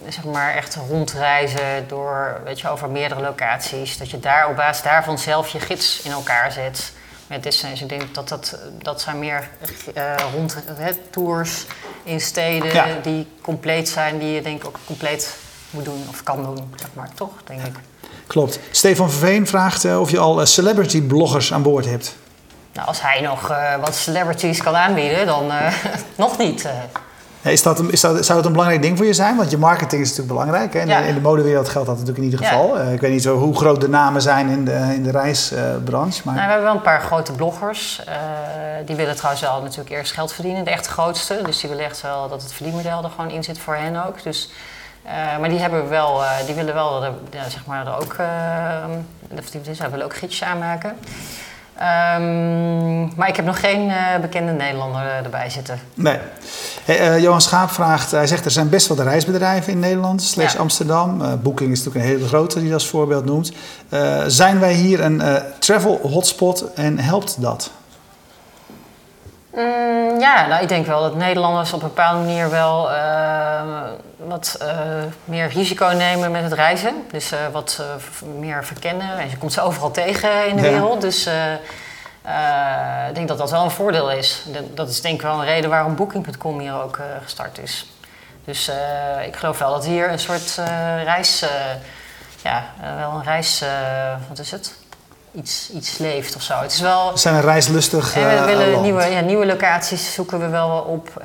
zeg 0.07 0.23
maar 0.23 0.55
echt 0.55 0.77
rondreizen 0.89 1.87
door, 1.87 2.41
weet 2.43 2.59
je, 2.59 2.69
over 2.69 2.89
meerdere 2.89 3.21
locaties. 3.21 3.97
Dat 3.97 4.09
je 4.09 4.19
daar 4.19 4.49
op 4.49 4.55
basis 4.55 4.83
daarvan 4.83 5.17
zelf 5.17 5.49
je 5.49 5.59
gids 5.59 6.01
in 6.01 6.11
elkaar 6.11 6.51
zet. 6.51 6.91
Met 7.29 7.43
destinaties. 7.43 7.81
Ik 7.81 7.89
denk 7.89 8.15
dat 8.15 8.29
dat, 8.29 8.57
dat 8.81 9.01
zijn 9.01 9.19
meer 9.19 9.49
uh, 9.97 10.15
rond 10.33 10.57
tours 11.09 11.65
in 12.03 12.21
steden 12.21 13.01
die 13.01 13.27
compleet 13.41 13.89
zijn, 13.89 14.19
die 14.19 14.31
je 14.31 14.41
denk 14.41 14.61
ik 14.61 14.67
ook 14.67 14.77
compleet 14.85 15.35
moet 15.69 15.85
doen 15.85 16.05
of 16.09 16.23
kan 16.23 16.43
doen, 16.43 16.73
zeg 16.75 16.89
maar, 16.93 17.09
toch, 17.15 17.31
denk 17.43 17.61
ik. 17.61 17.75
Klopt. 18.27 18.59
Stefan 18.71 19.11
Verveen 19.11 19.47
vraagt 19.47 19.83
uh, 19.83 19.99
of 19.99 20.11
je 20.11 20.19
al 20.19 20.39
uh, 20.39 20.45
celebrity 20.45 21.01
bloggers 21.01 21.53
aan 21.53 21.61
boord 21.61 21.85
hebt. 21.85 22.15
Nou, 22.73 22.87
als 22.87 23.01
hij 23.01 23.21
nog 23.21 23.51
uh, 23.51 23.75
wat 23.75 23.95
celebrities 23.95 24.61
kan 24.61 24.75
aanbieden, 24.75 25.25
dan 25.25 25.51
nog 26.15 26.37
niet. 26.37 26.69
Is 27.41 27.63
dat, 27.63 27.79
is 27.79 28.01
dat, 28.01 28.25
zou 28.25 28.37
dat 28.37 28.45
een 28.45 28.51
belangrijk 28.51 28.81
ding 28.81 28.97
voor 28.97 29.05
je 29.05 29.13
zijn? 29.13 29.35
Want 29.37 29.51
je 29.51 29.57
marketing 29.57 30.01
is 30.01 30.09
natuurlijk 30.09 30.39
belangrijk. 30.39 30.73
Hè? 30.73 30.79
In, 30.79 30.87
ja. 30.87 30.99
in, 30.99 31.13
de 31.13 31.21
modewereld 31.21 31.69
geldt 31.69 31.87
dat 31.87 31.97
natuurlijk 31.97 32.25
in 32.25 32.31
ieder 32.31 32.45
geval. 32.45 32.77
Ja. 32.77 32.83
ik 32.83 33.01
weet 33.01 33.11
niet 33.11 33.21
zo 33.21 33.37
hoe 33.37 33.55
groot 33.55 33.81
de 33.81 33.89
namen 33.89 34.21
zijn 34.21 34.49
in 34.49 34.65
de, 34.65 34.91
in 34.93 35.03
de 35.03 35.11
reisbranche. 35.11 36.21
maar... 36.25 36.35
Nou, 36.35 36.45
we 36.45 36.51
hebben 36.51 36.63
wel 36.63 36.75
een 36.75 36.81
paar 36.81 37.01
grote 37.01 37.31
bloggers. 37.31 38.01
die 38.85 38.95
willen 38.95 39.15
trouwens 39.15 39.41
wel 39.41 39.61
natuurlijk 39.61 39.89
eerst 39.89 40.11
geld 40.11 40.33
verdienen, 40.33 40.63
de 40.63 40.71
echt 40.71 40.87
grootste. 40.87 41.39
Dus 41.43 41.59
die 41.59 41.69
willen 41.69 41.85
echt 41.85 42.01
wel 42.01 42.29
dat 42.29 42.41
het 42.41 42.53
verdienmodel 42.53 43.03
er 43.03 43.09
gewoon 43.09 43.31
in 43.31 43.43
zit 43.43 43.57
voor 43.57 43.75
hen 43.75 44.05
ook. 44.05 44.23
Dus 44.23 44.49
uh, 45.05 45.37
maar 45.39 45.49
die, 45.49 45.59
hebben 45.59 45.89
wel, 45.89 46.21
die 46.45 46.55
willen 46.55 46.73
wel 46.73 47.03
er, 47.03 47.11
ja, 47.31 47.49
zeg 47.49 47.65
maar, 47.65 47.87
er 47.87 47.95
ook, 47.95 48.15
uh, 48.19 49.73
zij 49.73 49.89
willen 49.89 50.05
ook 50.05 50.15
gidsjes 50.15 50.47
aanmaken. 50.47 50.97
Um, 51.81 53.11
maar 53.15 53.27
ik 53.27 53.35
heb 53.35 53.45
nog 53.45 53.59
geen 53.59 53.91
bekende 54.21 54.51
Nederlander 54.51 55.01
erbij 55.23 55.49
zitten. 55.49 55.79
Nee. 55.93 56.17
Hey, 56.83 57.21
Johan 57.21 57.41
Schaap 57.41 57.69
vraagt, 57.71 58.11
hij 58.11 58.27
zegt 58.27 58.45
er 58.45 58.51
zijn 58.51 58.69
best 58.69 58.87
wat 58.87 58.99
reisbedrijven 58.99 59.73
in 59.73 59.79
Nederland, 59.79 60.21
slash 60.21 60.55
Amsterdam. 60.55 61.39
Booking 61.41 61.71
is 61.71 61.77
natuurlijk 61.77 62.05
een 62.05 62.11
hele 62.11 62.27
grote 62.27 62.59
die 62.59 62.69
dat 62.69 62.73
als 62.73 62.87
voorbeeld 62.87 63.25
noemt. 63.25 63.51
zijn 64.27 64.59
wij 64.59 64.73
hier 64.73 65.01
een 65.01 65.21
travel 65.59 65.99
hotspot 66.03 66.73
en 66.73 66.99
helpt 66.99 67.41
dat? 67.41 67.71
Mm, 69.53 70.19
ja, 70.19 70.47
nou, 70.47 70.61
ik 70.61 70.67
denk 70.67 70.85
wel 70.85 71.01
dat 71.01 71.15
Nederlanders 71.15 71.73
op 71.73 71.81
een 71.81 71.87
bepaalde 71.87 72.19
manier 72.19 72.49
wel 72.49 72.91
uh, 72.91 73.83
wat 74.17 74.57
uh, 74.61 74.69
meer 75.25 75.47
risico 75.47 75.85
nemen 75.85 76.31
met 76.31 76.43
het 76.43 76.53
reizen. 76.53 77.05
Dus 77.11 77.33
uh, 77.33 77.39
wat 77.51 77.83
meer 78.37 78.65
verkennen. 78.65 79.17
En 79.19 79.29
je 79.29 79.37
komt 79.37 79.53
ze 79.53 79.61
overal 79.61 79.91
tegen 79.91 80.47
in 80.47 80.55
de 80.55 80.61
ja. 80.61 80.69
wereld. 80.69 81.01
Dus 81.01 81.27
ik 83.09 83.15
denk 83.15 83.27
dat 83.27 83.37
dat 83.37 83.51
wel 83.51 83.63
een 83.63 83.71
voordeel 83.71 84.11
is. 84.11 84.45
Dat 84.73 84.89
is 84.89 85.01
denk 85.01 85.15
ik 85.15 85.21
wel 85.21 85.39
een 85.39 85.45
reden 85.45 85.69
waarom 85.69 85.95
Booking.com 85.95 86.59
hier 86.59 86.73
ook 86.83 86.99
gestart 87.23 87.57
is. 87.57 87.91
Dus 88.45 88.71
ik 89.25 89.35
geloof 89.35 89.59
wel 89.59 89.71
dat 89.71 89.85
hier 89.85 90.11
een 90.11 90.19
soort 90.19 90.55
reis... 91.03 91.45
ja, 92.43 92.63
wel 92.97 93.11
een 93.11 93.23
reis... 93.23 93.63
wat 94.27 94.39
is 94.39 94.51
het? 94.51 94.78
Iets, 95.31 95.69
iets 95.69 95.97
leeft 95.97 96.35
of 96.35 96.41
zo. 96.41 96.53
Het 96.61 96.71
is 96.71 96.79
wel... 96.79 97.11
We 97.11 97.19
zijn 97.19 97.35
een 97.35 97.41
reislustig 97.41 98.15
En 98.15 98.23
we 98.23 98.29
eh, 98.29 98.45
willen 98.45 98.81
nieuwe, 98.81 99.05
ja, 99.05 99.19
nieuwe 99.19 99.45
locaties 99.45 100.13
zoeken 100.13 100.39
we 100.39 100.47
wel 100.47 100.69
op. 100.69 101.21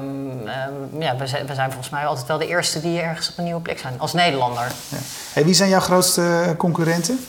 Um, 0.00 0.48
um, 0.92 1.02
ja, 1.02 1.16
we, 1.16 1.26
zijn, 1.26 1.46
we 1.46 1.54
zijn 1.54 1.68
volgens 1.70 1.90
mij 1.90 2.06
altijd 2.06 2.26
wel 2.26 2.38
de 2.38 2.46
eerste 2.46 2.80
die 2.80 3.00
ergens 3.00 3.30
op 3.30 3.38
een 3.38 3.44
nieuwe 3.44 3.60
plek 3.60 3.78
zijn, 3.78 4.00
als 4.00 4.12
Nederlander. 4.12 4.72
Ja. 4.88 4.96
Hey, 5.32 5.44
wie 5.44 5.54
zijn 5.54 5.68
jouw 5.68 5.80
grootste 5.80 6.54
concurrenten? 6.58 7.24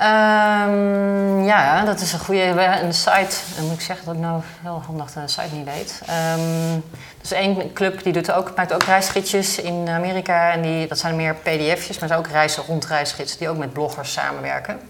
Um, 0.00 1.44
ja, 1.44 1.84
dat 1.84 2.00
is 2.00 2.12
een 2.12 2.18
goede 2.18 2.42
een 2.82 2.94
site. 2.94 3.36
Dan 3.56 3.64
moet 3.64 3.74
ik 3.74 3.80
zeggen 3.80 4.06
dat 4.06 4.14
ik 4.14 4.20
nou 4.20 4.42
heel 4.62 4.82
handig 4.86 5.12
de 5.12 5.20
site 5.24 5.54
niet 5.54 5.64
weet. 5.64 6.02
Um, 6.36 6.84
dus 7.28 7.38
één 7.38 7.72
club 7.72 8.02
die 8.02 8.12
doet 8.12 8.32
ook, 8.32 8.52
maakt 8.56 8.72
ook 8.72 8.82
reisgidsjes 8.82 9.58
in 9.58 9.88
Amerika. 9.88 10.52
En 10.52 10.62
die, 10.62 10.86
dat 10.86 10.98
zijn 10.98 11.16
meer 11.16 11.34
pdf'jes, 11.34 11.98
maar 11.98 12.08
zijn 12.08 12.20
ook 12.20 12.28
reizen 12.28 12.62
rondreisgids 12.66 13.36
die 13.36 13.48
ook 13.48 13.56
met 13.56 13.72
bloggers 13.72 14.12
samenwerken. 14.12 14.80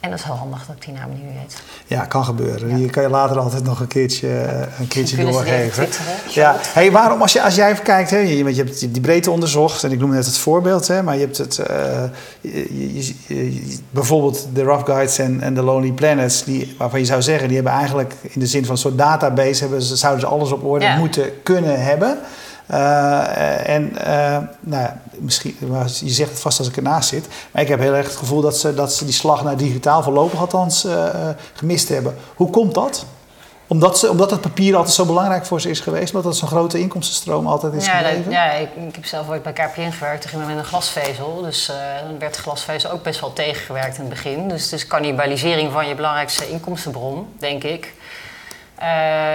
En 0.00 0.10
dat 0.10 0.18
is 0.18 0.24
heel 0.24 0.34
handig 0.34 0.66
dat 0.66 0.76
ik 0.76 0.84
die 0.84 0.94
naam 0.94 1.10
niet 1.10 1.22
weet. 1.22 1.56
Ja, 1.86 2.04
kan 2.04 2.24
gebeuren. 2.24 2.76
Die 2.76 2.90
kan 2.90 3.02
je 3.02 3.08
later 3.08 3.38
altijd 3.38 3.64
nog 3.64 3.80
een 3.80 3.86
keertje, 3.86 4.28
een 4.78 4.88
keertje 4.88 5.24
doorgeven. 5.24 5.88
Ja. 6.28 6.56
Hey, 6.60 6.92
waarom, 6.92 7.22
als, 7.22 7.32
je, 7.32 7.42
als 7.42 7.54
jij 7.54 7.70
even 7.70 7.84
kijkt, 7.84 8.10
hè, 8.10 8.18
je, 8.18 8.36
je 8.36 8.62
hebt 8.62 8.80
die 8.80 9.00
breedte 9.00 9.30
onderzocht 9.30 9.84
en 9.84 9.92
ik 9.92 9.98
noem 9.98 10.10
net 10.10 10.26
het 10.26 10.38
voorbeeld, 10.38 10.88
hè, 10.88 11.02
maar 11.02 11.14
je 11.14 11.20
hebt 11.20 11.38
het, 11.38 11.58
uh, 11.70 12.02
je, 12.40 13.14
je, 13.26 13.78
bijvoorbeeld 13.90 14.46
de 14.52 14.62
Rough 14.62 14.84
Guides 14.84 15.18
en, 15.18 15.40
en 15.40 15.54
de 15.54 15.62
Lonely 15.62 15.92
Planets, 15.92 16.44
die, 16.44 16.74
waarvan 16.78 17.00
je 17.00 17.06
zou 17.06 17.22
zeggen, 17.22 17.46
die 17.46 17.56
hebben 17.56 17.74
eigenlijk 17.74 18.14
in 18.22 18.40
de 18.40 18.46
zin 18.46 18.62
van 18.62 18.70
een 18.70 18.80
soort 18.80 18.98
database, 18.98 19.60
hebben, 19.60 19.82
zouden 19.82 20.20
ze 20.20 20.26
alles 20.26 20.52
op 20.52 20.64
orde 20.64 20.94
moeten 20.98 21.42
kunnen 21.42 21.84
hebben. 21.84 22.18
Uh, 22.70 23.68
en 23.68 23.92
uh, 23.92 24.38
nou 24.60 24.82
ja, 24.82 25.00
misschien, 25.18 25.56
je 26.00 26.10
zegt 26.10 26.30
het 26.30 26.40
vast 26.40 26.58
als 26.58 26.68
ik 26.68 26.76
ernaast 26.76 27.08
zit, 27.08 27.28
maar 27.50 27.62
ik 27.62 27.68
heb 27.68 27.80
heel 27.80 27.94
erg 27.94 28.06
het 28.06 28.16
gevoel 28.16 28.40
dat 28.40 28.58
ze, 28.58 28.74
dat 28.74 28.92
ze 28.92 29.04
die 29.04 29.14
slag 29.14 29.44
naar 29.44 29.56
digitaal 29.56 30.02
voorlopig 30.02 30.40
althans 30.40 30.84
uh, 30.84 31.08
gemist 31.52 31.88
hebben. 31.88 32.16
Hoe 32.34 32.50
komt 32.50 32.74
dat? 32.74 33.04
Omdat, 33.66 33.98
ze, 33.98 34.10
omdat 34.10 34.30
het 34.30 34.40
papier 34.40 34.76
altijd 34.76 34.94
zo 34.94 35.04
belangrijk 35.04 35.46
voor 35.46 35.60
ze 35.60 35.70
is 35.70 35.80
geweest, 35.80 36.14
omdat 36.14 36.24
dat 36.24 36.36
zo'n 36.36 36.48
grote 36.48 36.78
inkomstenstroom 36.78 37.46
altijd 37.46 37.72
is 37.72 37.86
ja, 37.86 37.98
geweest. 37.98 38.30
ja, 38.30 38.52
ik, 38.52 38.68
ik, 38.88 38.94
heb 38.94 39.04
zelf 39.04 39.28
ooit 39.28 39.42
bij 39.42 39.52
KPN 39.52 39.90
gewerkt, 39.90 40.30
toen 40.30 40.46
met 40.46 40.56
een 40.56 40.64
glasvezel. 40.64 41.42
Dus 41.42 41.72
dan 42.06 42.18
werd 42.18 42.36
glasvezel 42.36 42.90
ook 42.90 43.02
best 43.02 43.20
wel 43.20 43.32
tegengewerkt 43.32 43.94
in 43.94 44.00
het 44.00 44.08
begin. 44.08 44.48
Dus 44.48 44.62
het 44.62 44.72
is 44.72 44.86
cannibalisering 44.86 45.72
van 45.72 45.88
je 45.88 45.94
belangrijkste 45.94 46.50
inkomstenbron, 46.50 47.26
denk 47.38 47.64
ik. 47.64 47.94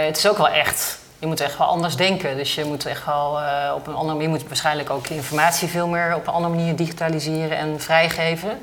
het 0.05 0.17
is 0.17 0.27
ook 0.27 0.37
wel 0.37 0.49
echt 0.49 1.01
je 1.23 1.29
moet 1.29 1.39
echt 1.39 1.57
wel 1.57 1.67
anders 1.67 1.95
denken. 1.95 2.37
Dus 2.37 2.55
je 2.55 2.65
moet 2.65 2.85
echt 2.85 3.05
wel 3.05 3.39
uh, 3.41 3.71
op 3.75 3.87
een 3.87 3.93
andere 3.93 4.13
manier, 4.13 4.31
je 4.31 4.37
moet 4.37 4.47
waarschijnlijk 4.47 4.89
ook 4.89 5.07
informatie 5.07 5.67
veel 5.67 5.87
meer 5.87 6.15
op 6.15 6.27
een 6.27 6.33
andere 6.33 6.53
manier 6.53 6.75
digitaliseren 6.75 7.57
en 7.57 7.81
vrijgeven. 7.81 8.59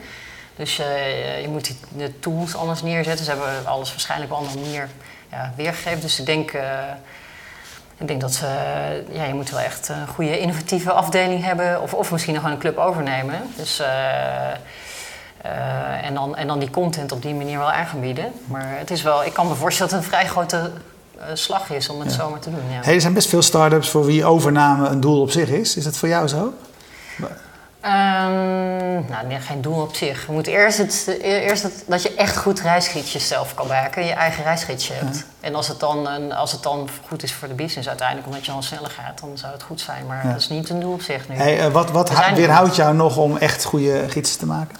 Dus 0.56 0.80
uh, 0.80 1.40
je 1.40 1.48
moet 1.48 1.64
die, 1.64 1.78
de 1.96 2.18
tools 2.18 2.56
anders 2.56 2.82
neerzetten. 2.82 3.24
Ze 3.24 3.30
hebben 3.30 3.66
alles 3.66 3.90
waarschijnlijk 3.90 4.32
op 4.32 4.38
een 4.38 4.46
andere 4.46 4.64
manier 4.64 4.88
weergegeven. 5.56 6.00
Dus 6.00 6.18
ik 6.18 6.26
denk, 6.26 6.52
uh, 6.52 6.62
ik 7.98 8.08
denk 8.08 8.20
dat 8.20 8.42
ja, 9.10 9.24
je 9.24 9.34
moet 9.34 9.50
wel 9.50 9.60
echt 9.60 9.88
een 9.88 10.06
goede 10.06 10.38
innovatieve 10.38 10.92
afdeling 10.92 11.44
hebben. 11.44 11.82
Of, 11.82 11.94
of 11.94 12.10
misschien 12.12 12.34
nog 12.34 12.44
een 12.44 12.58
club 12.58 12.78
overnemen. 12.78 13.52
Dus, 13.56 13.82
en, 16.02 16.14
dan, 16.14 16.36
en 16.36 16.46
dan 16.46 16.58
die 16.58 16.70
content 16.70 17.12
op 17.12 17.22
die 17.22 17.34
manier 17.34 17.58
wel 17.58 17.72
aanbieden. 17.72 18.32
Maar 18.44 18.74
het 18.78 18.90
is 18.90 19.02
wel, 19.02 19.24
ik 19.24 19.32
kan 19.32 19.48
me 19.48 19.54
voorstellen 19.54 19.92
dat 19.92 20.02
het 20.02 20.12
een 20.12 20.18
vrij 20.18 20.30
grote 20.30 20.70
slag 21.34 21.70
is 21.70 21.88
om 21.88 22.00
het 22.00 22.12
zomaar 22.12 22.40
te 22.40 22.50
doen. 22.50 22.70
Ja. 22.70 22.80
Hey, 22.82 22.94
er 22.94 23.00
zijn 23.00 23.14
best 23.14 23.28
veel 23.28 23.42
start-ups 23.42 23.88
voor 23.88 24.04
wie 24.04 24.24
overname 24.24 24.88
een 24.88 25.00
doel 25.00 25.20
op 25.20 25.30
zich 25.30 25.48
is. 25.48 25.76
Is 25.76 25.84
dat 25.84 25.96
voor 25.96 26.08
jou 26.08 26.28
zo? 26.28 26.52
Um, 27.84 29.06
nou, 29.08 29.26
nee, 29.28 29.40
geen 29.40 29.60
doel 29.60 29.82
op 29.82 29.94
zich. 29.94 30.26
Je 30.26 30.32
moet 30.32 30.46
eerst, 30.46 30.78
het, 30.78 31.18
eerst 31.22 31.62
het, 31.62 31.84
dat 31.86 32.02
je 32.02 32.14
echt 32.14 32.36
goed 32.36 32.60
reisgidsjes 32.60 33.28
zelf 33.28 33.54
kan 33.54 33.66
maken. 33.66 34.04
Je 34.04 34.12
eigen 34.12 34.44
reisgidsje 34.44 34.92
hebt. 34.92 35.24
En 35.40 35.54
als 35.54 35.68
het, 35.68 35.80
dan, 35.80 36.32
als 36.32 36.52
het 36.52 36.62
dan 36.62 36.88
goed 37.08 37.22
is 37.22 37.32
voor 37.32 37.48
de 37.48 37.54
business 37.54 37.88
uiteindelijk, 37.88 38.26
omdat 38.26 38.46
je 38.46 38.52
al 38.52 38.62
sneller 38.62 38.90
gaat, 38.90 39.20
dan 39.20 39.38
zou 39.38 39.52
het 39.52 39.62
goed 39.62 39.80
zijn. 39.80 40.06
Maar 40.06 40.22
dat 40.26 40.36
is 40.36 40.48
niet 40.48 40.70
een 40.70 40.80
doel 40.80 40.92
op 40.92 41.02
zich 41.02 41.28
nu. 41.28 41.34
Hey, 41.34 41.66
uh, 41.66 41.72
wat 41.72 41.90
wat 41.90 42.12
weerhoudt 42.34 42.76
jou 42.76 42.94
nog 42.94 43.16
om 43.16 43.36
echt 43.36 43.64
goede 43.64 44.08
gidsen 44.08 44.38
te 44.38 44.46
maken? 44.46 44.76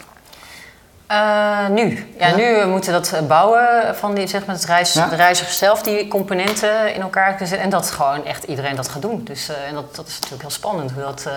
Uh, 1.11 1.69
nu. 1.69 2.07
Ja, 2.19 2.29
ja, 2.29 2.37
nu 2.37 2.67
moeten 2.67 2.93
we 2.93 2.99
dat 2.99 3.13
eh, 3.13 3.27
bouwen 3.27 3.97
van 3.97 4.15
die, 4.15 4.27
zeg 4.27 4.47
maar, 4.47 4.55
het 4.55 4.65
reis, 4.65 4.93
de 4.93 5.17
reiziger 5.17 5.53
zelf, 5.53 5.83
die 5.83 6.09
componenten 6.09 6.95
in 6.95 7.01
elkaar 7.01 7.39
zetten. 7.39 7.59
En 7.61 7.71
dat 7.71 7.91
gewoon 7.91 8.25
echt 8.25 8.45
iedereen 8.45 8.77
dat 8.77 8.89
gaat 8.89 9.03
doen. 9.03 9.25
Dus, 9.25 9.51
uh, 9.51 9.69
en 9.69 9.75
dat, 9.75 9.97
dat 9.97 10.07
is 10.07 10.15
natuurlijk 10.15 10.43
heel 10.43 10.51
spannend. 10.51 10.91
Hoe 10.93 11.03
dat, 11.03 11.25
uh, 11.27 11.33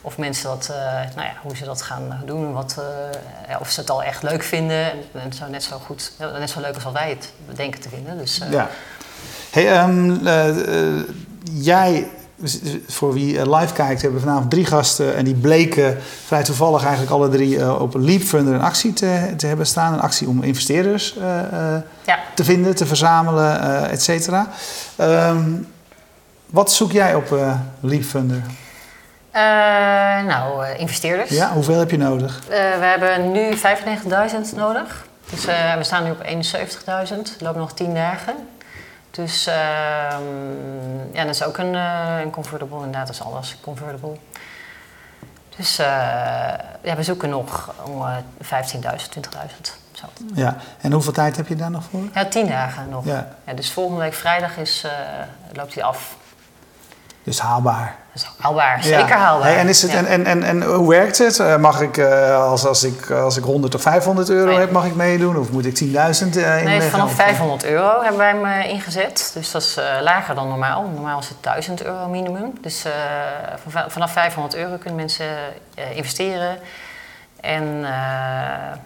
of 0.00 0.18
mensen 0.18 0.48
dat, 0.48 0.72
nou 1.14 1.26
ja, 1.26 1.32
hoe 1.42 1.56
ze 1.56 1.64
dat 1.64 1.82
gaan 1.82 2.22
doen. 2.24 2.52
Wat, 2.52 2.76
ja, 3.48 3.58
of 3.60 3.70
ze 3.70 3.80
het 3.80 3.90
al 3.90 4.02
echt 4.02 4.22
leuk 4.22 4.42
vinden. 4.42 4.84
En 4.90 5.00
het 5.12 5.36
zou 5.36 5.50
net 5.50 5.62
zo 5.62 5.78
goed, 5.78 6.12
net 6.38 6.50
zo 6.50 6.60
leuk 6.60 6.74
als 6.74 6.84
wat 6.84 6.92
wij 6.92 7.08
het 7.08 7.32
denken 7.56 7.80
te 7.80 7.88
vinden. 7.88 8.18
Dus, 8.18 8.40
ja. 8.50 8.68
Hey, 9.50 9.82
um, 9.82 10.20
jij 11.52 12.08
voor 12.86 13.12
wie 13.12 13.38
eh, 13.38 13.58
live 13.58 13.72
kijkt, 13.72 14.02
hebben 14.02 14.20
we 14.20 14.26
vanavond 14.26 14.50
drie 14.50 14.64
gasten. 14.64 15.16
En 15.16 15.24
die 15.24 15.34
bleken 15.34 15.98
vrij 16.26 16.42
toevallig 16.42 16.80
eigenlijk 16.82 17.12
alle 17.12 17.28
drie 17.28 17.58
eh, 17.58 17.80
op 17.80 17.94
Leapfunder 17.94 18.54
een 18.54 18.60
actie 18.60 18.92
te, 18.92 19.34
te 19.36 19.46
hebben 19.46 19.66
staan. 19.66 19.92
Een 19.92 20.00
actie 20.00 20.28
om 20.28 20.42
investeerders 20.42 21.16
uh, 21.16 21.24
ja. 22.04 22.18
te 22.34 22.44
vinden, 22.44 22.74
te 22.74 22.86
verzamelen, 22.86 23.60
uh, 23.64 23.92
et 23.92 24.02
cetera. 24.02 24.48
Um, 25.00 25.66
wat 26.46 26.72
zoek 26.72 26.92
jij 26.92 27.14
op 27.14 27.30
uh, 27.30 27.54
Leapfunder? 27.80 28.42
nou, 30.26 30.66
investeerders. 30.76 31.30
Ja, 31.30 31.52
hoeveel 31.52 31.78
heb 31.78 31.90
je 31.90 31.96
nodig? 31.96 32.42
we 32.48 32.54
hebben 32.80 33.32
nu 33.32 33.56
95.000 33.56 34.56
nodig. 34.56 35.06
Dus 35.30 35.44
we 35.44 35.78
staan 35.80 36.04
nu 36.04 36.10
op 36.10 36.24
71.000. 36.24 37.16
Het 37.16 37.40
loopt 37.40 37.56
nog 37.56 37.72
10 37.72 37.94
dagen. 37.94 38.34
Dus 39.10 39.48
uh, 39.48 39.54
ja, 41.12 41.24
dat 41.24 41.34
is 41.34 41.42
ook 41.42 41.58
een, 41.58 41.74
uh, 41.74 42.20
een 42.20 42.30
convertible. 42.30 42.76
Inderdaad, 42.76 43.06
dat 43.06 43.16
is 43.16 43.22
alles 43.22 43.56
convertible. 43.60 44.16
Dus 45.56 45.80
uh, 45.80 45.86
ja, 46.82 46.96
we 46.96 47.02
zoeken 47.02 47.28
nog 47.28 47.74
om 47.84 48.04
15.000, 48.42 48.48
20.000. 48.48 48.50
Zo. 49.92 50.06
Ja, 50.34 50.56
en 50.80 50.92
hoeveel 50.92 51.12
tijd 51.12 51.36
heb 51.36 51.48
je 51.48 51.56
daar 51.56 51.70
nog 51.70 51.84
voor? 51.90 52.08
Ja, 52.14 52.24
10 52.24 52.46
dagen 52.46 52.88
nog. 52.88 53.04
Ja. 53.04 53.28
ja 53.44 53.52
dus 53.52 53.72
volgende 53.72 54.00
week 54.00 54.14
vrijdag 54.14 54.56
is, 54.56 54.86
loopt 55.52 55.74
hij 55.74 55.82
af. 55.82 56.16
Dus 57.28 57.40
haalbaar. 57.40 57.94
Dat 58.12 58.22
is 58.22 58.28
haalbaar, 58.38 58.82
zeker 58.82 59.16
haalbaar. 59.16 59.48
Hey, 59.48 59.58
en, 59.58 59.68
is 59.68 59.82
het, 59.82 59.94
en, 59.94 60.06
en, 60.06 60.26
en, 60.26 60.42
en 60.42 60.62
hoe 60.62 60.88
werkt 60.88 61.18
het? 61.18 61.38
Uh, 61.38 61.56
mag 61.56 61.80
ik, 61.80 61.96
uh, 61.96 62.50
als, 62.50 62.66
als, 62.66 62.84
ik, 62.84 63.10
als 63.10 63.36
ik 63.36 63.44
100 63.44 63.74
of 63.74 63.82
500 63.82 64.30
euro 64.30 64.50
nee. 64.50 64.58
heb, 64.58 64.70
mag 64.70 64.84
ik 64.84 64.94
meedoen? 64.94 65.36
Of 65.36 65.50
moet 65.50 65.66
ik 65.66 65.78
10.000 65.78 65.86
uh, 65.86 65.96
inleggen? 65.96 66.64
Nee, 66.64 66.80
vanaf 66.80 67.12
500 67.12 67.64
euro 67.64 68.02
hebben 68.02 68.18
wij 68.18 68.30
hem 68.30 68.70
ingezet. 68.70 69.30
Dus 69.34 69.50
dat 69.50 69.62
is 69.62 69.78
lager 70.00 70.34
dan 70.34 70.48
normaal. 70.48 70.82
Normaal 70.94 71.18
is 71.18 71.28
het 71.28 71.36
1000 71.40 71.84
euro 71.84 72.08
minimum. 72.08 72.52
Dus 72.60 72.84
vanaf 73.88 74.12
500 74.12 74.54
euro 74.54 74.76
kunnen 74.76 74.98
mensen 74.98 75.26
investeren. 75.94 76.58
En 77.40 77.80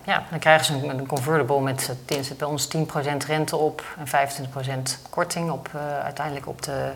ja, 0.05 0.23
dan 0.31 0.39
krijgen 0.39 0.65
ze 0.65 0.73
een, 0.73 0.89
een 0.89 1.07
convertible 1.07 1.61
met 1.61 1.93
bij 2.39 2.47
ons 2.47 2.69
10% 2.77 2.81
rente 3.27 3.57
op 3.57 3.83
en 3.99 4.31
25% 4.99 5.11
korting 5.11 5.51
op, 5.51 5.69
uiteindelijk 6.03 6.47
op 6.47 6.63
de 6.63 6.93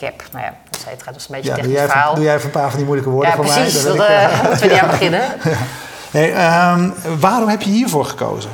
cap, 0.00 0.22
nou 0.32 0.44
ja, 0.44 0.54
et 0.70 0.78
cetera. 0.80 1.10
Dat 1.12 1.20
is 1.20 1.28
een 1.28 1.34
beetje 1.34 1.50
ja, 1.50 1.54
technisch 1.54 1.72
doe 1.72 1.82
jij 1.82 1.90
verhaal. 1.90 2.14
doe 2.14 2.24
jij 2.24 2.34
even 2.34 2.46
een 2.46 2.52
paar 2.52 2.68
van 2.68 2.76
die 2.76 2.84
moeilijke 2.84 3.12
woorden 3.12 3.30
ja, 3.30 3.36
voor 3.36 3.44
precies, 3.44 3.82
mij? 3.84 3.94
Precies. 3.94 4.08
Daar 4.08 4.48
moeten 4.48 4.68
we 4.68 4.72
niet 4.72 4.82
aan 4.84 4.90
beginnen. 4.90 5.22
Um, 6.14 6.94
waarom 7.20 7.48
heb 7.48 7.62
je 7.62 7.70
hiervoor 7.70 8.04
gekozen? 8.04 8.50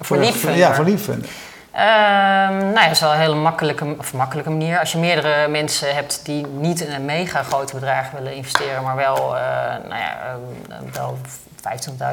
Voor 0.00 0.16
Leapfunder? 0.16 0.58
Ja, 0.58 0.74
voor 0.74 0.84
Leapfunder. 0.84 1.28
Um, 1.74 2.58
nou 2.58 2.74
ja, 2.74 2.82
dat 2.82 2.90
is 2.90 3.00
wel 3.00 3.12
een 3.12 3.18
hele 3.18 3.34
makkelijke, 3.34 3.94
of 3.98 4.12
makkelijke 4.12 4.50
manier. 4.50 4.78
Als 4.78 4.92
je 4.92 4.98
meerdere 4.98 5.48
mensen 5.48 5.94
hebt 5.94 6.20
die 6.24 6.46
niet 6.46 6.80
in 6.80 6.92
een 6.92 7.04
mega 7.04 7.42
grote 7.42 7.74
bedrag 7.74 8.10
willen 8.10 8.34
investeren, 8.34 8.82
maar 8.82 8.96
wel, 8.96 9.16
uh, 9.16 9.40
nou 9.88 10.00
ja, 10.00 10.16
uh, 10.70 10.92
wel 10.92 11.18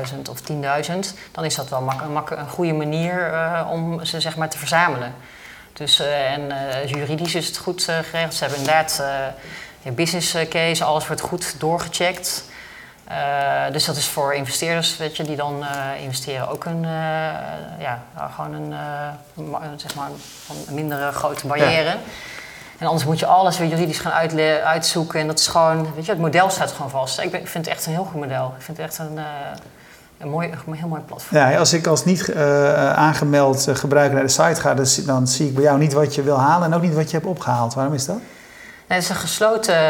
50.000 0.10 0.30
of 0.30 0.40
10.000, 0.52 0.96
dan 1.32 1.46
is 1.46 1.56
dat 1.56 1.70
wel 1.70 1.82
mak 1.82 2.08
mak 2.14 2.30
een 2.30 2.50
goede 2.50 2.74
manier 2.74 3.32
uh, 3.32 3.68
om 3.72 4.06
ze 4.06 4.20
zeg 4.20 4.36
maar 4.36 4.50
te 4.50 4.58
verzamelen. 4.58 5.14
Dus, 5.76 6.00
uh, 6.00 6.32
en 6.32 6.42
uh, 6.42 6.86
juridisch 6.86 7.36
is 7.36 7.48
het 7.48 7.58
goed 7.58 7.88
uh, 7.90 7.98
geregeld. 7.98 8.34
Ze 8.34 8.44
hebben 8.44 8.60
inderdaad 8.60 9.04
een 9.84 9.96
business 9.96 10.36
case, 10.50 10.84
alles 10.84 11.08
wordt 11.08 11.22
goed 11.22 11.60
doorgecheckt. 11.60 12.46
dus 13.72 13.86
dat 13.86 13.96
is 13.96 14.08
voor 14.08 14.34
investeerders, 14.34 14.98
weet 14.98 15.18
je, 15.18 15.24
die 15.24 15.36
dan 15.36 15.66
investeren, 16.02 16.50
ook 16.50 16.66
een, 16.66 16.82
ja, 17.80 18.04
gewoon 18.36 18.54
een, 18.54 18.74
zeg 19.80 19.96
maar 19.96 20.10
een 20.68 20.76
mindere 20.76 21.12
grote 21.12 21.48
barrière. 21.48 21.90
Ja. 21.90 21.98
En 22.78 22.88
anders 22.88 23.06
moet 23.06 23.20
je 23.20 23.26
alles 23.26 23.58
weer 23.58 23.70
juridisch 23.70 24.00
gaan 24.00 24.30
uitzoeken. 24.64 25.20
En 25.20 25.28
dat 25.28 25.40
is 25.40 25.48
gewoon, 25.48 25.94
weet 25.96 26.06
je, 26.06 26.12
het 26.12 26.22
model 26.22 26.50
staat 26.50 26.72
gewoon 26.72 26.90
vast. 26.90 27.20
Ik, 27.20 27.32
ben, 27.32 27.40
ik 27.40 27.48
vind 27.48 27.66
het 27.66 27.76
echt 27.76 27.86
een 27.86 27.92
heel 27.92 28.04
goed 28.04 28.22
model. 28.22 28.54
Ik 28.58 28.64
vind 28.64 28.78
het 28.78 28.88
echt 28.88 28.98
een 28.98 29.20
een, 30.18 30.30
mooi, 30.30 30.52
een 30.68 30.74
heel 30.74 30.88
mooi 30.88 31.02
platform. 31.02 31.38
Ja, 31.40 31.58
als 31.58 31.74
ik 31.74 31.88
als 31.88 32.06
niet 32.06 32.28
uh, 32.28 32.94
aangemeld 32.94 33.68
uh, 33.68 33.76
gebruiker 33.76 34.16
naar 34.16 34.26
de 34.26 34.32
site 34.32 34.62
ga, 34.62 34.74
dan, 34.74 34.86
dan, 35.06 35.28
zie 35.28 35.48
ik 35.48 35.54
bij 35.54 35.64
jou 35.64 35.78
niet 35.78 35.94
wat 35.94 36.16
je 36.16 36.24
wil 36.24 36.40
halen 36.40 36.68
en 36.68 36.74
ook 36.74 36.82
niet 36.82 36.94
wat 36.94 37.10
je 37.10 37.18
hebt 37.18 37.30
opgehaald. 37.30 37.74
Waarom 37.74 37.94
is 37.94 38.06
dat? 38.06 38.18
Nee, 38.88 38.98
het 38.98 39.04
is 39.04 39.10
een 39.10 39.16
gesloten, 39.16 39.74
uh, 39.74 39.82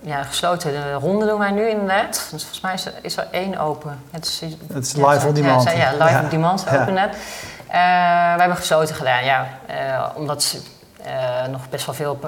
ja, 0.00 0.22
gesloten 0.22 0.92
ronde 0.92 1.26
doen 1.26 1.38
wij 1.38 1.50
nu 1.50 1.68
inderdaad. 1.68 2.28
Dus 2.30 2.42
volgens 2.42 2.60
mij 2.60 2.74
is 2.74 2.86
er, 2.86 2.92
is 3.02 3.16
er 3.16 3.26
één 3.30 3.58
open. 3.58 3.98
Het 4.10 4.24
is, 4.24 4.42
het 4.72 4.86
is 4.86 4.92
live 4.92 5.26
on 5.26 5.34
demand. 5.34 5.62
Ja, 5.62 5.70
ja 5.70 5.92
live 5.92 6.04
ja. 6.04 6.22
on 6.22 6.28
demand 6.28 6.66
open 6.72 6.94
net. 6.94 7.16
we 7.66 8.38
hebben 8.38 8.56
gesloten 8.56 8.94
gedaan, 8.94 9.24
ja. 9.24 9.46
omdat 10.14 10.42
ze 10.42 10.60
nog 11.50 11.68
best 11.68 11.86
wel 11.86 11.94
veel 11.94 12.18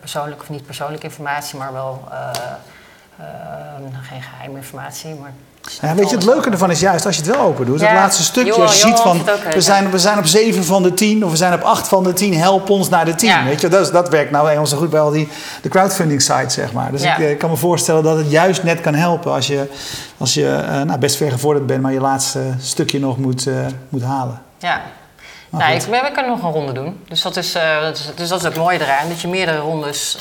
persoonlijke 0.00 0.42
of 0.42 0.48
niet 0.48 0.66
persoonlijke 0.66 1.06
informatie, 1.06 1.58
maar 1.58 1.72
wel 1.72 2.08
geen 4.02 4.22
geheime 4.22 4.56
informatie, 4.56 5.14
maar 5.14 5.32
ja, 5.80 5.94
weet 5.94 6.10
je, 6.10 6.16
het 6.16 6.24
leuke 6.24 6.50
ervan 6.50 6.70
is 6.70 6.80
juist 6.80 7.06
als 7.06 7.16
je 7.16 7.22
het 7.22 7.36
wel 7.36 7.44
open 7.44 7.66
doet. 7.66 7.80
Ja. 7.80 7.86
Het 7.86 7.96
laatste 7.96 8.22
stukje, 8.22 8.52
als 8.52 8.80
je 8.80 8.86
ziet 8.86 8.98
van 8.98 9.24
we 9.52 9.60
zijn, 9.60 9.90
we 9.90 9.98
zijn 9.98 10.18
op 10.18 10.26
7 10.26 10.64
van 10.64 10.82
de 10.82 10.94
10 10.94 11.24
of 11.24 11.30
we 11.30 11.36
zijn 11.36 11.52
op 11.52 11.62
8 11.62 11.88
van 11.88 12.04
de 12.04 12.12
10, 12.12 12.34
help 12.34 12.70
ons 12.70 12.88
naar 12.88 13.04
de 13.04 13.14
10. 13.14 13.28
Ja. 13.28 13.44
Weet 13.44 13.60
je, 13.60 13.68
dat, 13.68 13.92
dat 13.92 14.08
werkt 14.08 14.30
nou 14.30 14.48
eenmaal 14.48 14.66
zo 14.66 14.76
goed 14.76 14.90
bij 14.90 15.00
al 15.00 15.10
die 15.10 15.28
de 15.62 15.68
crowdfunding 15.68 16.22
sites, 16.22 16.54
zeg 16.54 16.72
maar. 16.72 16.90
Dus 16.90 17.02
ik, 17.02 17.18
ik, 17.18 17.38
kan 17.38 17.50
me 17.50 17.56
voorstellen 17.56 18.02
dat 18.02 18.16
het 18.16 18.30
juist 18.30 18.62
net 18.62 18.80
kan 18.80 18.94
helpen 18.94 19.32
als 19.32 19.46
je, 19.46 19.70
als 20.18 20.34
je 20.34 20.60
uh, 20.62 20.82
nou, 20.82 20.98
best 20.98 21.16
ver 21.16 21.30
gevorderd 21.30 21.66
bent, 21.66 21.82
maar 21.82 21.92
je 21.92 22.00
laatste 22.00 22.40
stukje 22.60 23.00
nog 23.00 23.18
moet, 23.18 23.46
uh, 23.46 23.66
moet 23.88 24.02
halen. 24.02 24.42
Ja. 24.58 24.82
Maar 25.50 25.62
nou, 25.62 25.74
ik, 25.74 25.82
we 25.82 26.10
kunnen 26.12 26.30
nog 26.30 26.42
een 26.42 26.50
ronde 26.50 26.72
doen. 26.72 27.00
Dus 27.08 27.22
dat 27.22 27.36
is, 27.36 27.56
uh, 27.56 27.80
dat 27.80 27.96
is, 27.96 28.10
dus 28.16 28.28
dat 28.28 28.38
is 28.38 28.44
het 28.44 28.56
mooie 28.56 28.80
eraan. 28.80 29.08
Dat 29.08 29.20
je 29.20 29.28
meerdere 29.28 29.58
rondes, 29.58 30.16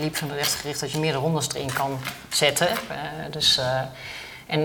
liep 0.00 0.16
van 0.16 0.28
de 0.28 0.34
rechtsgericht, 0.34 0.80
dat 0.80 0.92
je 0.92 0.98
meerdere 0.98 1.22
rondes 1.22 1.48
erin 1.54 1.72
kan 1.72 1.98
zetten. 2.28 2.68
Dus, 3.30 3.60
en 4.46 4.60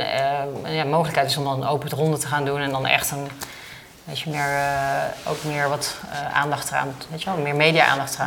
ja, 0.73 0.83
de 0.83 0.89
mogelijkheid 0.89 1.29
is 1.29 1.37
om 1.37 1.43
dan 1.43 1.61
een 1.61 1.67
open 1.67 1.89
ronde 1.89 2.17
te 2.17 2.27
gaan 2.27 2.45
doen 2.45 2.59
en 2.59 2.71
dan 2.71 2.85
echt 2.85 3.11
een 3.11 3.27
beetje 4.03 4.29
meer, 4.29 4.47
ook 5.27 5.43
meer 5.43 5.69
wat 5.69 5.95
aandacht 6.33 6.69
eraan, 6.69 6.95
weet 7.09 7.23
je 7.23 7.29
wel, 7.29 7.43
meer 7.43 7.55
media-aandacht 7.55 8.17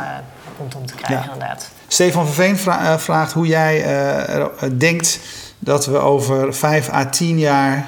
rondom 0.57 0.85
te 0.85 0.95
krijgen, 0.95 1.25
ja. 1.25 1.33
inderdaad. 1.33 1.69
Stefan 1.87 2.25
Verveen 2.25 2.57
vra 2.57 2.99
vraagt 2.99 3.33
hoe 3.33 3.47
jij 3.47 3.85
denkt 4.77 5.19
dat 5.59 5.85
we 5.85 5.97
over 5.97 6.53
vijf 6.53 6.89
à 6.89 7.05
tien 7.05 7.39
jaar 7.39 7.85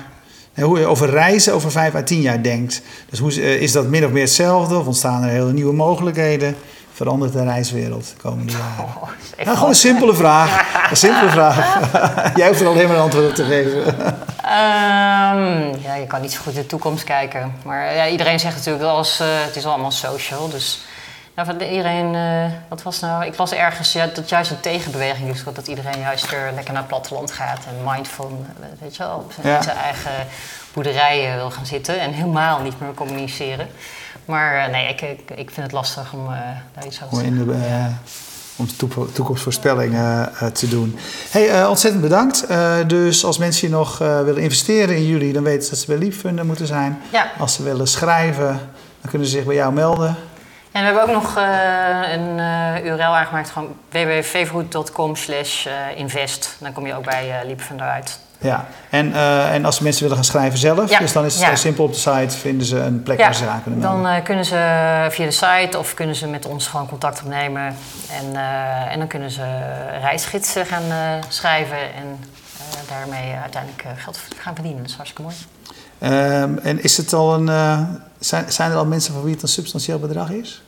hoe 0.62 0.80
je 0.80 0.86
over 0.86 1.10
reizen 1.10 1.54
over 1.54 1.72
vijf 1.72 1.96
à 1.96 2.04
tien 2.04 2.22
jaar 2.22 2.42
denkt. 2.42 2.82
Dus 3.10 3.20
hoe, 3.20 3.60
is 3.60 3.72
dat 3.72 3.88
min 3.88 4.06
of 4.06 4.12
meer 4.12 4.22
hetzelfde? 4.22 4.78
Of 4.78 4.86
ontstaan 4.86 5.24
er 5.24 5.30
hele 5.30 5.54
nieuwe 5.54 5.74
mogelijkheden? 5.74 6.56
Verandert 6.94 7.34
de 7.34 7.44
reiswereld 7.44 8.14
de 8.16 8.22
komende 8.22 8.52
jaren? 8.52 8.86
Oh, 8.86 9.10
nou, 9.44 9.56
gewoon 9.56 9.70
een 9.70 9.76
simpele 9.76 10.14
vraag. 10.24 10.63
Een 10.90 10.98
simpele 10.98 11.30
vraag. 11.30 11.80
Jij 12.38 12.48
hoeft 12.48 12.62
er 12.62 12.68
alleen 12.68 12.88
maar 12.88 12.96
een 12.96 13.02
antwoord 13.02 13.30
op 13.30 13.36
te 13.36 13.44
geven. 13.44 13.88
Um, 14.46 15.82
ja, 15.82 15.96
je 15.96 16.06
kan 16.08 16.22
niet 16.22 16.32
zo 16.32 16.42
goed 16.42 16.54
in 16.54 16.62
de 16.62 16.68
toekomst 16.68 17.04
kijken. 17.04 17.56
Maar 17.64 17.96
ja, 17.96 18.08
iedereen 18.08 18.40
zegt 18.40 18.56
natuurlijk 18.56 18.84
wel 18.84 18.98
eens, 18.98 19.22
uh, 19.22 19.28
het 19.30 19.56
is 19.56 19.66
allemaal 19.66 19.92
social. 19.92 20.50
Dus 20.50 20.86
nou, 21.36 21.48
van 21.48 21.62
iedereen, 21.62 22.14
uh, 22.14 22.52
wat 22.70 22.84
was 22.84 23.00
nou? 23.00 23.26
Ik 23.26 23.38
las 23.38 23.52
ergens 23.52 23.94
ja, 23.94 24.06
dat 24.06 24.30
juist 24.30 24.52
een 24.52 24.60
tegenbeweging 24.60 25.30
is. 25.30 25.44
Dat 25.54 25.68
iedereen 25.68 26.00
juist 26.00 26.30
weer 26.30 26.52
lekker 26.56 26.74
naar 26.74 26.82
het 26.82 26.92
platteland 26.92 27.32
gaat 27.32 27.66
en 27.68 27.92
mindful, 27.92 28.46
weet 28.80 28.96
je 28.96 29.04
wel, 29.04 29.16
op 29.16 29.32
zijn, 29.32 29.48
ja. 29.48 29.62
zijn 29.62 29.78
eigen 29.78 30.12
boerderijen 30.74 31.36
wil 31.36 31.52
gaan 31.52 31.66
zitten 31.66 32.00
en 32.00 32.12
helemaal 32.12 32.62
niet 32.62 32.80
meer 32.80 32.94
communiceren. 32.94 33.68
Maar 34.26 34.68
uh, 34.68 34.74
nee, 34.74 34.88
ik, 34.88 35.02
ik, 35.02 35.20
ik, 35.30 35.52
vind 35.52 35.66
het 35.66 35.72
lastig 35.72 36.14
om 36.14 36.26
uh, 36.26 36.38
daar 36.74 36.86
iets 36.86 37.04
over 37.04 37.18
te 37.18 37.24
zeggen. 37.24 38.00
Om 38.56 38.68
toekomstvoorspellingen 39.14 40.32
te 40.54 40.68
doen. 40.68 40.98
Hey, 41.30 41.66
ontzettend 41.66 42.04
bedankt. 42.04 42.48
dus 42.88 43.26
als 43.26 43.38
mensen 43.38 43.68
hier 43.68 43.78
nog 43.78 43.98
willen 43.98 44.38
investeren 44.38 44.96
in 44.96 45.06
jullie, 45.06 45.34
dan 45.34 45.44
weten 45.44 45.64
ze 45.64 45.70
dat 45.70 45.80
ze 45.80 45.86
bij 45.86 45.98
Lieffunder 45.98 46.46
moeten 46.46 46.68
zijn. 46.68 47.02
Ja. 47.12 47.32
Als 47.40 47.54
ze 47.54 47.64
willen 47.64 47.88
schrijven, 47.88 48.60
dan 49.02 49.10
kunnen 49.10 49.28
ze 49.28 49.34
zich 49.36 49.46
bij 49.46 49.56
jou 49.56 49.74
melden. 49.74 50.18
En 50.72 50.80
we 50.82 50.86
hebben 50.86 51.04
ook 51.04 51.24
nog 51.24 51.36
een 51.36 52.38
URL 52.86 53.16
aangemaakt, 53.16 53.50
gewoon 53.50 53.76
www.favorite.com 53.90 55.16
slash 55.16 55.68
invest. 55.96 56.56
Dan 56.60 56.74
kom 56.74 56.86
je 56.86 56.96
ook 56.96 57.06
bij 57.06 57.28
uh, 57.30 57.48
Liepfunder 57.48 57.88
uit. 57.88 58.20
Ja, 58.44 58.66
en, 58.90 59.10
uh, 59.10 59.54
en 59.54 59.66
als 59.66 59.80
mensen 59.80 60.02
willen 60.02 60.18
gaan 60.18 60.26
schrijven 60.26 60.60
zelf, 60.60 60.90
ja. 60.90 61.00
dus 61.00 61.14
dan 61.14 61.26
is 61.26 61.34
het 61.34 61.44
ja. 61.44 61.56
simpel 61.56 61.84
op 61.84 61.94
de 61.94 62.00
site, 62.00 62.38
vinden 62.38 62.68
ze 62.68 62.78
een 62.78 63.04
plek 63.04 63.18
ja. 63.18 63.24
waar 63.24 63.36
ze 63.36 63.48
aan 63.48 63.62
kunnen 63.62 63.80
melden. 63.80 64.04
Dan 64.04 64.16
uh, 64.16 64.24
kunnen 64.24 64.46
ze 64.46 65.08
via 65.10 65.26
de 65.26 65.32
site 65.32 65.80
of 65.80 65.94
kunnen 65.94 66.16
ze 66.16 66.28
met 66.28 66.46
ons 66.46 66.68
gewoon 66.68 66.88
contact 66.88 67.22
opnemen. 67.24 67.76
En, 68.12 68.26
uh, 68.34 68.92
en 68.92 69.00
dan 69.00 69.08
kunnen 69.08 69.32
ze 69.32 69.44
reisgidsen 70.02 70.66
gaan 70.66 71.22
schrijven 71.30 71.78
en 71.78 72.20
daarmee 72.90 73.34
uiteindelijk 73.42 73.86
geld 73.96 74.20
gaan 74.38 74.54
verdienen. 74.54 74.82
Dat 74.82 74.90
is 74.90 74.96
hartstikke 74.96 75.32
mooi. 75.32 75.36
Um, 76.42 76.58
en 76.58 76.84
is 76.84 76.98
het 76.98 77.14
al 77.14 77.34
een, 77.34 77.52
zijn, 78.20 78.52
zijn 78.52 78.72
er 78.72 78.78
al 78.78 78.86
mensen 78.86 79.14
voor 79.14 79.24
wie 79.24 79.34
het 79.34 79.42
een 79.42 79.48
substantieel 79.48 80.00
bedrag 80.00 80.30
is? 80.30 80.62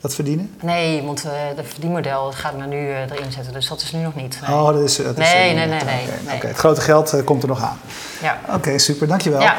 Dat 0.00 0.14
verdienen? 0.14 0.54
Nee, 0.62 1.02
want 1.02 1.24
uh, 1.24 1.30
het 1.56 1.66
verdienmodel 1.68 2.32
gaat 2.32 2.56
men 2.56 2.68
nu 2.68 2.76
uh, 2.76 3.00
erin 3.00 3.32
zetten, 3.32 3.52
dus 3.52 3.68
dat 3.68 3.80
is 3.80 3.92
nu 3.92 4.00
nog 4.02 4.14
niet. 4.14 4.38
Nee. 4.46 4.56
Oh, 4.56 4.66
dat 4.66 4.82
is. 4.82 4.96
Dat 4.96 5.16
nee, 5.16 5.26
is, 5.26 5.54
nee, 5.54 5.66
nee, 5.66 5.66
nee, 5.66 6.06
nee, 6.24 6.36
okay. 6.36 6.50
Het 6.50 6.58
grote 6.58 6.80
geld 6.80 7.24
komt 7.24 7.42
er 7.42 7.48
nog 7.48 7.62
aan. 7.62 7.78
Ja. 8.22 8.38
Oké, 8.46 8.56
okay, 8.56 8.78
super, 8.78 9.06
dankjewel. 9.06 9.40
Ja. 9.40 9.56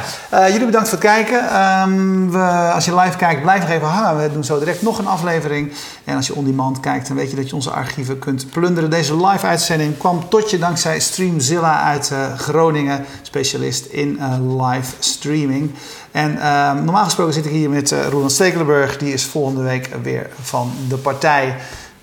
jullie 0.50 0.66
bedankt 0.66 0.90
voor 0.90 0.98
het 0.98 1.08
kijken. 1.08 1.62
Um, 1.62 2.32
we, 2.32 2.72
als 2.74 2.86
je 2.86 2.96
live 2.96 3.18
kijkt, 3.18 3.42
blijf 3.42 3.62
nog 3.62 3.70
even 3.70 3.88
hangen. 3.88 4.22
We 4.24 4.34
doen 4.34 4.44
zo 4.44 4.60
direct 4.60 4.82
nog 4.82 4.98
een 4.98 5.08
aflevering. 5.08 5.74
En 6.04 6.16
als 6.16 6.28
je 6.28 6.36
on 6.36 6.46
demand 6.46 6.80
kijkt, 6.80 7.08
dan 7.08 7.18
weet 7.18 7.30
je 7.30 7.36
dat 7.36 7.50
je 7.50 7.56
onze 7.56 7.72
archieven 7.72 8.20
kunt 8.20 8.50
plunderen. 8.50 8.90
Deze 8.90 9.26
live 9.26 9.46
uitzending 9.46 9.98
kwam 9.98 10.30
tot 10.30 10.50
je 10.50 10.58
dankzij 10.58 11.00
Streamzilla 11.00 11.84
uit 11.84 12.12
Groningen, 12.38 13.06
specialist 13.22 13.86
in 13.86 14.20
live 14.58 14.94
streaming. 15.00 15.74
En 16.12 16.32
uh, 16.32 16.74
normaal 16.74 17.04
gesproken 17.04 17.34
zit 17.34 17.46
ik 17.46 17.52
hier 17.52 17.70
met 17.70 17.92
uh, 17.92 18.08
Roland 18.08 18.32
Stekelenburg. 18.32 18.98
Die 18.98 19.14
is 19.14 19.26
volgende 19.26 19.62
week 19.62 19.90
weer 20.02 20.30
van 20.42 20.72
de 20.90 20.98
partij. 20.98 21.56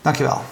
Dankjewel. 0.02 0.42